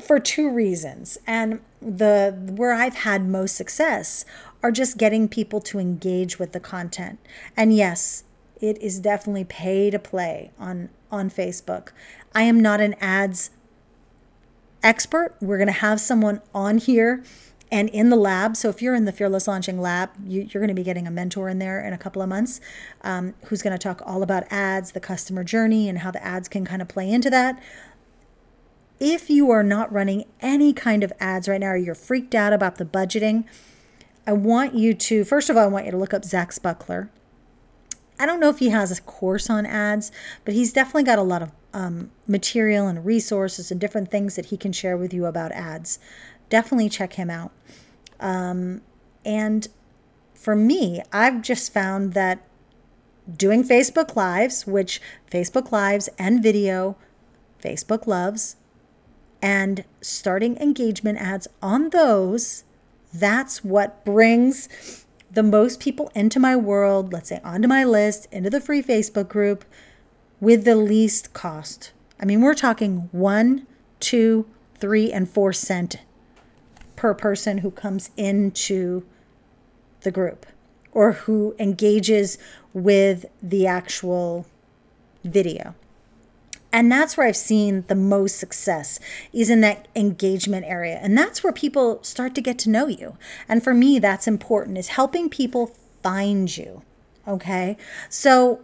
for 0.00 0.18
two 0.18 0.50
reasons. 0.50 1.18
And 1.26 1.60
the 1.80 2.36
where 2.56 2.72
I've 2.72 2.96
had 2.96 3.26
most 3.26 3.56
success 3.56 4.24
are 4.62 4.72
just 4.72 4.98
getting 4.98 5.28
people 5.28 5.60
to 5.62 5.78
engage 5.78 6.38
with 6.38 6.52
the 6.52 6.60
content. 6.60 7.18
And 7.56 7.74
yes, 7.74 8.24
it 8.60 8.80
is 8.82 9.00
definitely 9.00 9.44
pay 9.44 9.90
to 9.90 9.98
play 9.98 10.50
on 10.58 10.90
on 11.10 11.30
Facebook. 11.30 11.90
I 12.34 12.42
am 12.42 12.60
not 12.60 12.80
an 12.80 12.94
ads 13.00 13.50
expert. 14.82 15.34
We're 15.40 15.58
going 15.58 15.66
to 15.66 15.72
have 15.72 16.00
someone 16.00 16.40
on 16.54 16.78
here 16.78 17.22
and 17.70 17.88
in 17.90 18.10
the 18.10 18.16
lab. 18.16 18.56
So 18.56 18.68
if 18.68 18.82
you're 18.82 18.94
in 18.94 19.04
the 19.04 19.12
Fearless 19.12 19.46
Launching 19.46 19.80
lab, 19.80 20.10
you, 20.24 20.42
are 20.54 20.58
going 20.58 20.68
to 20.68 20.74
be 20.74 20.82
getting 20.82 21.06
a 21.06 21.10
mentor 21.10 21.48
in 21.48 21.58
there 21.58 21.80
in 21.84 21.92
a 21.92 21.98
couple 21.98 22.20
of 22.20 22.28
months 22.28 22.60
um, 23.02 23.34
who's 23.46 23.62
going 23.62 23.72
to 23.72 23.78
talk 23.78 24.02
all 24.04 24.22
about 24.22 24.44
ads, 24.50 24.92
the 24.92 25.00
customer 25.00 25.44
journey, 25.44 25.88
and 25.88 25.98
how 25.98 26.10
the 26.10 26.24
ads 26.24 26.48
can 26.48 26.64
kind 26.64 26.82
of 26.82 26.88
play 26.88 27.10
into 27.10 27.30
that. 27.30 27.62
If 28.98 29.30
you 29.30 29.50
are 29.50 29.62
not 29.62 29.90
running 29.92 30.24
any 30.40 30.72
kind 30.72 31.02
of 31.02 31.12
ads 31.20 31.48
right 31.48 31.60
now, 31.60 31.68
or 31.68 31.76
you're 31.76 31.94
freaked 31.94 32.34
out 32.34 32.52
about 32.52 32.76
the 32.76 32.84
budgeting, 32.84 33.44
I 34.26 34.32
want 34.32 34.74
you 34.74 34.92
to, 34.92 35.24
first 35.24 35.48
of 35.48 35.56
all, 35.56 35.64
I 35.64 35.68
want 35.68 35.86
you 35.86 35.92
to 35.92 35.96
look 35.96 36.12
up 36.12 36.24
Zach 36.24 36.50
Spuckler. 36.50 37.08
I 38.18 38.26
don't 38.26 38.40
know 38.40 38.50
if 38.50 38.58
he 38.58 38.68
has 38.68 38.96
a 38.96 39.00
course 39.00 39.48
on 39.48 39.64
ads, 39.64 40.12
but 40.44 40.52
he's 40.52 40.74
definitely 40.74 41.04
got 41.04 41.18
a 41.18 41.22
lot 41.22 41.40
of 41.40 41.52
um, 41.72 42.10
material 42.26 42.86
and 42.86 43.04
resources 43.04 43.70
and 43.70 43.80
different 43.80 44.10
things 44.10 44.36
that 44.36 44.46
he 44.46 44.56
can 44.56 44.72
share 44.72 44.96
with 44.96 45.14
you 45.14 45.24
about 45.24 45.52
ads 45.52 45.98
definitely 46.50 46.90
check 46.90 47.14
him 47.14 47.30
out. 47.30 47.52
Um, 48.20 48.82
and 49.24 49.66
for 50.34 50.54
me, 50.54 51.02
I've 51.12 51.40
just 51.42 51.72
found 51.72 52.12
that 52.12 52.46
doing 53.36 53.64
Facebook 53.64 54.16
Lives, 54.16 54.66
which 54.66 55.00
Facebook 55.30 55.72
Lives 55.72 56.08
and 56.18 56.42
video, 56.42 56.96
Facebook 57.62 58.06
loves, 58.06 58.56
and 59.42 59.84
starting 60.00 60.56
engagement 60.58 61.18
ads 61.18 61.48
on 61.62 61.90
those, 61.90 62.64
that's 63.12 63.64
what 63.64 64.04
brings 64.04 65.06
the 65.30 65.42
most 65.42 65.80
people 65.80 66.10
into 66.14 66.40
my 66.40 66.56
world, 66.56 67.12
let's 67.12 67.28
say 67.28 67.40
onto 67.44 67.68
my 67.68 67.84
list, 67.84 68.26
into 68.32 68.50
the 68.50 68.60
free 68.60 68.82
Facebook 68.82 69.28
group 69.28 69.64
with 70.40 70.64
the 70.64 70.76
least 70.76 71.32
cost. 71.32 71.92
I 72.18 72.24
mean, 72.24 72.40
we're 72.40 72.54
talking 72.54 73.08
one, 73.12 73.66
two, 74.00 74.46
three, 74.74 75.12
and 75.12 75.28
four 75.28 75.52
cent 75.52 75.98
per 77.00 77.14
person 77.14 77.58
who 77.58 77.70
comes 77.70 78.10
into 78.18 79.02
the 80.02 80.10
group 80.10 80.44
or 80.92 81.12
who 81.12 81.56
engages 81.58 82.36
with 82.74 83.24
the 83.42 83.66
actual 83.66 84.44
video. 85.24 85.74
And 86.70 86.92
that's 86.92 87.16
where 87.16 87.26
I've 87.26 87.36
seen 87.36 87.84
the 87.88 87.94
most 87.94 88.38
success 88.38 89.00
is 89.32 89.48
in 89.48 89.62
that 89.62 89.88
engagement 89.96 90.66
area. 90.66 90.98
And 91.00 91.16
that's 91.16 91.42
where 91.42 91.54
people 91.54 92.00
start 92.02 92.34
to 92.34 92.42
get 92.42 92.58
to 92.60 92.70
know 92.70 92.86
you. 92.86 93.16
And 93.48 93.64
for 93.64 93.72
me, 93.72 93.98
that's 93.98 94.28
important 94.28 94.76
is 94.76 94.88
helping 94.88 95.30
people 95.30 95.74
find 96.02 96.54
you. 96.54 96.82
Okay. 97.26 97.78
So 98.10 98.60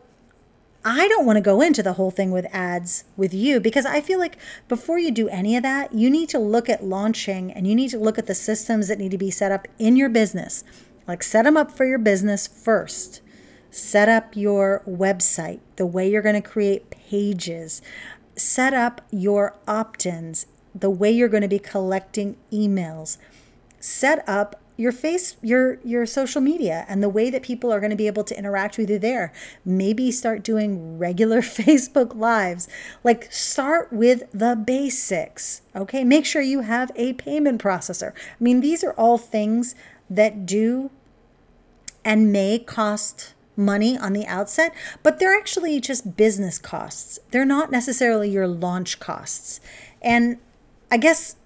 I 0.89 1.09
don't 1.09 1.27
want 1.27 1.37
to 1.37 1.41
go 1.41 1.63
into 1.63 1.83
the 1.83 1.95
whole 1.95 2.13
thing 2.13 2.31
with 2.31 2.47
ads 2.53 3.03
with 3.17 3.35
you 3.35 3.59
because 3.59 3.85
I 3.85 4.01
feel 4.01 4.21
like 4.21 4.39
before 4.69 5.01
you 5.01 5.11
do 5.11 5.29
any 5.29 5.57
of 5.57 5.65
that, 5.65 5.93
you 5.93 6.09
need 6.09 6.29
to 6.29 6.39
look 6.39 6.69
at 6.69 6.85
launching 6.85 7.51
and 7.51 7.67
you 7.67 7.75
need 7.75 7.91
to 7.91 7.99
look 7.99 8.19
at 8.19 8.27
the 8.27 8.37
systems 8.37 8.87
that 8.87 9.01
need 9.01 9.11
to 9.11 9.19
be 9.19 9.33
set 9.33 9.51
up 9.51 9.67
in 9.81 9.97
your 9.97 10.09
business. 10.09 10.63
Like 11.09 11.25
set 11.25 11.43
them 11.43 11.57
up 11.57 11.73
for 11.73 11.85
your 11.85 11.99
business 11.99 12.47
first. 12.47 13.21
Set 13.69 14.09
up 14.09 14.37
your 14.37 14.85
website, 14.87 15.59
the 15.75 15.87
way 15.87 16.09
you're 16.09 16.23
going 16.23 16.41
to 16.41 16.49
create 16.49 16.89
pages. 16.89 17.83
Set 18.37 18.73
up 18.73 19.01
your 19.11 19.57
opt 19.67 20.07
ins, 20.07 20.47
the 20.73 20.89
way 20.89 21.11
you're 21.11 21.29
going 21.29 21.43
to 21.43 21.49
be 21.49 21.59
collecting 21.59 22.37
emails. 22.53 23.19
Set 23.81 24.23
up 24.29 24.61
your 24.77 24.93
face 24.93 25.37
your 25.43 25.79
your 25.85 26.05
social 26.05 26.41
media 26.41 26.85
and 26.89 27.03
the 27.03 27.09
way 27.09 27.31
that 27.31 27.43
people 27.43 27.73
are 27.73 27.81
going 27.81 27.91
to 27.91 27.97
be 27.97 28.07
able 28.07 28.25
to 28.25 28.39
interact 28.39 28.77
with 28.77 28.91
you 28.91 28.99
there. 28.99 29.33
Maybe 29.65 30.11
start 30.11 30.43
doing 30.43 30.99
regular 30.99 31.41
facebook 31.43 32.15
lives. 32.15 32.69
Like 33.03 33.33
start 33.33 33.93
with 33.93 34.25
the 34.33 34.55
basics 34.55 35.63
okay? 35.75 36.05
Make 36.05 36.27
sure 36.27 36.43
you 36.43 36.61
have 36.61 36.91
a 36.97 37.15
payment 37.15 37.63
processor. 37.63 38.13
I 38.13 38.45
mean 38.45 38.61
these 38.61 38.85
are 38.85 38.93
all 38.93 39.19
things 39.19 39.75
that 40.11 40.47
do 40.47 40.91
and 42.05 42.33
may 42.33 42.59
cost 42.59 43.35
money 43.59 43.97
on 43.97 44.13
the 44.13 44.27
outset 44.27 44.73
but 45.03 45.19
they're 45.19 45.37
actually 45.37 45.81
just 45.81 46.17
business 46.17 46.59
costs. 46.59 47.19
They're 47.31 47.47
not 47.47 47.71
necessarily 47.71 48.29
your 48.29 48.47
launch 48.47 49.01
costs. 49.01 49.61
And 50.03 50.39
i 50.91 50.97
guess 50.97 51.37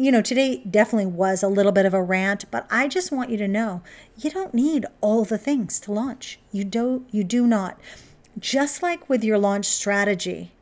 you 0.00 0.10
know, 0.10 0.22
today 0.22 0.62
definitely 0.64 1.12
was 1.12 1.42
a 1.42 1.48
little 1.48 1.72
bit 1.72 1.84
of 1.84 1.92
a 1.92 2.02
rant, 2.02 2.46
but 2.50 2.66
I 2.70 2.88
just 2.88 3.12
want 3.12 3.28
you 3.28 3.36
to 3.36 3.46
know 3.46 3.82
you 4.16 4.30
don't 4.30 4.54
need 4.54 4.86
all 5.02 5.26
the 5.26 5.36
things 5.36 5.78
to 5.80 5.92
launch. 5.92 6.40
You 6.50 6.64
do 6.64 7.04
you 7.10 7.22
do 7.22 7.46
not. 7.46 7.78
Just 8.38 8.82
like 8.82 9.10
with 9.10 9.22
your 9.22 9.36
launch 9.36 9.66
strategy, 9.66 10.52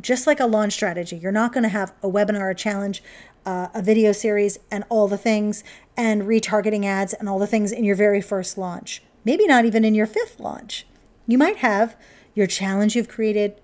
just 0.00 0.26
like 0.26 0.40
a 0.40 0.46
launch 0.46 0.72
strategy, 0.72 1.16
you're 1.16 1.30
not 1.30 1.52
going 1.52 1.62
to 1.62 1.68
have 1.68 1.92
a 2.02 2.10
webinar, 2.10 2.50
a 2.50 2.56
challenge, 2.56 3.04
uh, 3.46 3.68
a 3.72 3.80
video 3.80 4.10
series, 4.10 4.58
and 4.68 4.82
all 4.88 5.06
the 5.06 5.16
things, 5.16 5.62
and 5.96 6.22
retargeting 6.22 6.84
ads 6.84 7.12
and 7.12 7.28
all 7.28 7.38
the 7.38 7.46
things 7.46 7.70
in 7.70 7.84
your 7.84 7.94
very 7.94 8.20
first 8.20 8.58
launch. 8.58 9.00
Maybe 9.24 9.46
not 9.46 9.64
even 9.64 9.84
in 9.84 9.94
your 9.94 10.06
fifth 10.06 10.40
launch. 10.40 10.88
You 11.28 11.38
might 11.38 11.58
have 11.58 11.94
your 12.34 12.48
challenge 12.48 12.96
you've 12.96 13.08
created, 13.08 13.60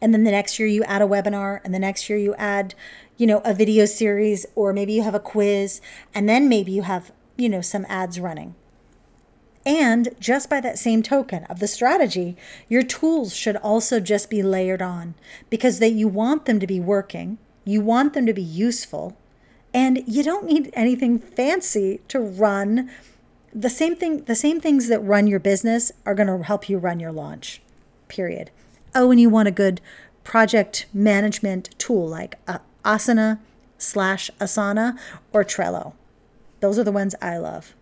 and 0.00 0.12
then 0.12 0.24
the 0.24 0.30
next 0.30 0.58
year 0.58 0.68
you 0.68 0.84
add 0.84 1.02
a 1.02 1.06
webinar, 1.06 1.60
and 1.64 1.74
the 1.74 1.78
next 1.78 2.08
year 2.08 2.18
you 2.18 2.34
add, 2.36 2.74
you 3.16 3.26
know, 3.26 3.40
a 3.44 3.54
video 3.54 3.84
series, 3.84 4.46
or 4.54 4.72
maybe 4.72 4.92
you 4.92 5.02
have 5.02 5.14
a 5.14 5.20
quiz, 5.20 5.80
and 6.14 6.28
then 6.28 6.48
maybe 6.48 6.72
you 6.72 6.82
have, 6.82 7.12
you 7.36 7.48
know, 7.48 7.60
some 7.60 7.86
ads 7.88 8.20
running. 8.20 8.54
And 9.66 10.08
just 10.18 10.48
by 10.48 10.60
that 10.62 10.78
same 10.78 11.02
token 11.02 11.44
of 11.44 11.60
the 11.60 11.68
strategy, 11.68 12.36
your 12.68 12.82
tools 12.82 13.34
should 13.34 13.56
also 13.56 14.00
just 14.00 14.30
be 14.30 14.42
layered 14.42 14.80
on 14.80 15.14
because 15.50 15.78
that 15.80 15.92
you 15.92 16.08
want 16.08 16.46
them 16.46 16.58
to 16.60 16.66
be 16.66 16.80
working, 16.80 17.38
you 17.64 17.80
want 17.80 18.14
them 18.14 18.24
to 18.24 18.32
be 18.32 18.42
useful, 18.42 19.16
and 19.74 20.02
you 20.06 20.22
don't 20.22 20.46
need 20.46 20.70
anything 20.72 21.18
fancy 21.18 22.00
to 22.08 22.18
run 22.18 22.90
the 23.54 23.70
same 23.70 23.96
thing 23.96 24.24
the 24.24 24.34
same 24.34 24.60
things 24.60 24.88
that 24.88 25.00
run 25.00 25.26
your 25.26 25.40
business 25.40 25.90
are 26.04 26.14
going 26.14 26.26
to 26.26 26.44
help 26.44 26.68
you 26.68 26.78
run 26.78 27.00
your 27.00 27.12
launch. 27.12 27.60
Period. 28.06 28.50
Oh, 28.98 29.12
and 29.12 29.20
you 29.20 29.30
want 29.30 29.46
a 29.46 29.52
good 29.52 29.80
project 30.24 30.86
management 30.92 31.70
tool 31.78 32.08
like 32.08 32.34
uh, 32.48 32.58
Asana 32.84 33.38
slash 33.78 34.28
Asana 34.40 34.98
or 35.32 35.44
Trello. 35.44 35.92
Those 36.58 36.80
are 36.80 36.84
the 36.84 36.90
ones 36.90 37.14
I 37.22 37.38
love. 37.38 37.76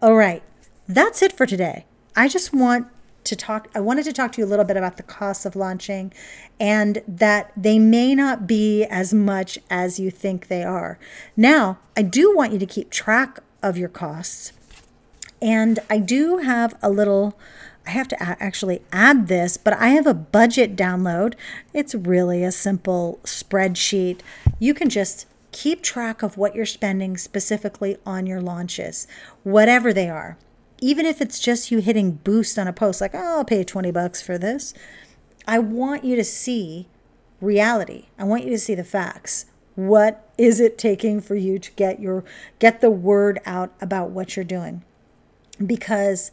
All 0.00 0.14
right, 0.14 0.42
that's 0.88 1.20
it 1.20 1.30
for 1.30 1.44
today. 1.44 1.84
I 2.16 2.26
just 2.26 2.54
want 2.54 2.86
to 3.24 3.36
talk 3.36 3.68
I 3.74 3.80
wanted 3.80 4.04
to 4.04 4.14
talk 4.14 4.32
to 4.32 4.40
you 4.40 4.46
a 4.46 4.48
little 4.48 4.64
bit 4.64 4.78
about 4.78 4.96
the 4.96 5.02
costs 5.02 5.44
of 5.44 5.54
launching 5.54 6.10
and 6.58 7.02
that 7.06 7.52
they 7.54 7.78
may 7.78 8.14
not 8.14 8.46
be 8.46 8.84
as 8.84 9.12
much 9.12 9.58
as 9.68 10.00
you 10.00 10.10
think 10.10 10.48
they 10.48 10.62
are. 10.62 10.98
Now, 11.36 11.80
I 11.94 12.00
do 12.00 12.34
want 12.34 12.54
you 12.54 12.58
to 12.58 12.66
keep 12.66 12.88
track 12.88 13.40
of 13.62 13.76
your 13.76 13.90
costs. 13.90 14.54
And 15.42 15.78
I 15.90 15.98
do 15.98 16.38
have 16.38 16.78
a 16.82 16.88
little 16.88 17.38
I 17.88 17.90
have 17.90 18.08
to 18.08 18.22
actually 18.22 18.82
add 18.92 19.28
this, 19.28 19.56
but 19.56 19.72
I 19.74 19.88
have 19.88 20.06
a 20.06 20.14
budget 20.14 20.76
download. 20.76 21.34
It's 21.74 21.94
really 21.94 22.44
a 22.44 22.52
simple 22.52 23.18
spreadsheet. 23.24 24.20
You 24.60 24.74
can 24.74 24.88
just 24.88 25.26
keep 25.50 25.82
track 25.82 26.22
of 26.22 26.36
what 26.36 26.54
you're 26.54 26.66
spending 26.66 27.16
specifically 27.16 27.96
on 28.06 28.26
your 28.26 28.40
launches, 28.40 29.08
whatever 29.42 29.92
they 29.92 30.08
are 30.08 30.38
even 30.80 31.06
if 31.06 31.20
it's 31.20 31.40
just 31.40 31.70
you 31.70 31.78
hitting 31.78 32.12
boost 32.12 32.58
on 32.58 32.68
a 32.68 32.72
post, 32.72 33.00
like, 33.00 33.14
oh, 33.14 33.38
I'll 33.38 33.44
pay 33.44 33.64
20 33.64 33.90
bucks 33.90 34.22
for 34.22 34.38
this, 34.38 34.74
I 35.46 35.58
want 35.58 36.04
you 36.04 36.16
to 36.16 36.24
see 36.24 36.88
reality. 37.40 38.06
I 38.18 38.24
want 38.24 38.44
you 38.44 38.50
to 38.50 38.58
see 38.58 38.74
the 38.74 38.84
facts. 38.84 39.46
What 39.74 40.30
is 40.36 40.60
it 40.60 40.78
taking 40.78 41.20
for 41.20 41.34
you 41.34 41.58
to 41.58 41.70
get 41.72 42.00
your 42.00 42.24
get 42.58 42.80
the 42.80 42.90
word 42.90 43.40
out 43.46 43.72
about 43.80 44.10
what 44.10 44.36
you're 44.36 44.44
doing? 44.44 44.82
Because 45.64 46.30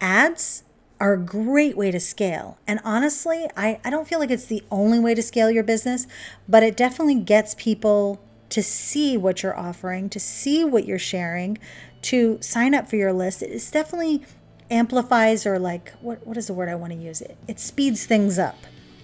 ads 0.00 0.62
are 1.00 1.14
a 1.14 1.18
great 1.18 1.76
way 1.76 1.90
to 1.90 2.00
scale. 2.00 2.58
And 2.66 2.80
honestly, 2.84 3.48
I, 3.56 3.80
I 3.84 3.90
don't 3.90 4.06
feel 4.06 4.18
like 4.18 4.30
it's 4.30 4.46
the 4.46 4.62
only 4.70 4.98
way 4.98 5.14
to 5.14 5.22
scale 5.22 5.50
your 5.50 5.64
business, 5.64 6.06
but 6.48 6.62
it 6.62 6.76
definitely 6.76 7.16
gets 7.16 7.54
people 7.54 8.20
to 8.50 8.62
see 8.62 9.16
what 9.16 9.42
you're 9.42 9.58
offering, 9.58 10.08
to 10.10 10.20
see 10.20 10.64
what 10.64 10.86
you're 10.86 10.98
sharing, 10.98 11.58
to 12.02 12.38
sign 12.40 12.74
up 12.74 12.88
for 12.88 12.96
your 12.96 13.12
list. 13.12 13.42
It's 13.42 13.70
definitely 13.70 14.22
amplifies 14.70 15.44
or 15.44 15.58
like 15.58 15.92
what 16.00 16.26
what 16.26 16.36
is 16.36 16.46
the 16.46 16.54
word 16.54 16.68
I 16.68 16.74
want 16.74 16.92
to 16.92 16.98
use? 16.98 17.20
It 17.20 17.36
it 17.46 17.60
speeds 17.60 18.06
things 18.06 18.38
up. 18.38 18.56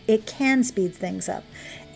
It 0.07 0.27
can 0.27 0.65
speed 0.65 0.95
things 0.95 1.29
up. 1.29 1.45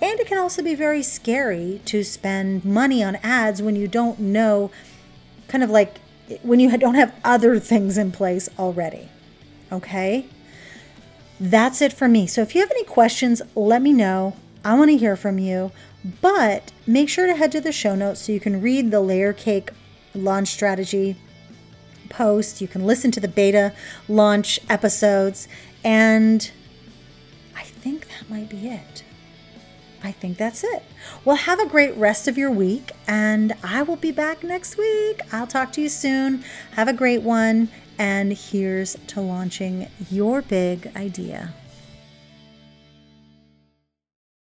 And 0.00 0.20
it 0.20 0.26
can 0.26 0.38
also 0.38 0.62
be 0.62 0.74
very 0.74 1.02
scary 1.02 1.80
to 1.86 2.02
spend 2.02 2.64
money 2.64 3.02
on 3.02 3.16
ads 3.16 3.62
when 3.62 3.76
you 3.76 3.88
don't 3.88 4.18
know 4.18 4.70
kind 5.48 5.64
of 5.64 5.70
like 5.70 6.00
when 6.42 6.60
you 6.60 6.76
don't 6.76 6.94
have 6.94 7.14
other 7.24 7.58
things 7.58 7.98
in 7.98 8.12
place 8.12 8.48
already. 8.58 9.08
Okay? 9.70 10.26
That's 11.40 11.82
it 11.82 11.92
for 11.92 12.08
me. 12.08 12.26
So 12.26 12.42
if 12.42 12.54
you 12.54 12.60
have 12.60 12.70
any 12.70 12.84
questions, 12.84 13.42
let 13.54 13.82
me 13.82 13.92
know. 13.92 14.36
I 14.64 14.74
want 14.74 14.90
to 14.90 14.96
hear 14.96 15.16
from 15.16 15.38
you. 15.38 15.72
But 16.20 16.72
make 16.86 17.08
sure 17.08 17.26
to 17.26 17.34
head 17.34 17.52
to 17.52 17.60
the 17.60 17.72
show 17.72 17.94
notes 17.94 18.22
so 18.22 18.32
you 18.32 18.40
can 18.40 18.60
read 18.60 18.90
the 18.90 19.00
layer 19.00 19.32
cake 19.32 19.70
launch 20.14 20.48
strategy 20.48 21.16
post. 22.08 22.60
You 22.60 22.68
can 22.68 22.86
listen 22.86 23.10
to 23.12 23.20
the 23.20 23.28
beta 23.28 23.72
launch 24.08 24.60
episodes. 24.68 25.48
And 25.82 26.50
I 27.56 27.62
think 27.62 28.08
that 28.08 28.30
might 28.30 28.48
be 28.48 28.68
it. 28.68 29.04
I 30.04 30.12
think 30.12 30.36
that's 30.36 30.62
it. 30.62 30.82
Well, 31.24 31.36
have 31.36 31.58
a 31.58 31.66
great 31.66 31.96
rest 31.96 32.28
of 32.28 32.36
your 32.36 32.50
week, 32.50 32.92
and 33.08 33.54
I 33.64 33.82
will 33.82 33.96
be 33.96 34.12
back 34.12 34.44
next 34.44 34.76
week. 34.76 35.20
I'll 35.32 35.46
talk 35.46 35.72
to 35.72 35.80
you 35.80 35.88
soon. 35.88 36.44
Have 36.72 36.88
a 36.88 36.92
great 36.92 37.22
one, 37.22 37.70
and 37.98 38.34
here's 38.34 38.96
to 39.08 39.22
launching 39.22 39.88
your 40.10 40.42
big 40.42 40.92
idea. 40.94 41.54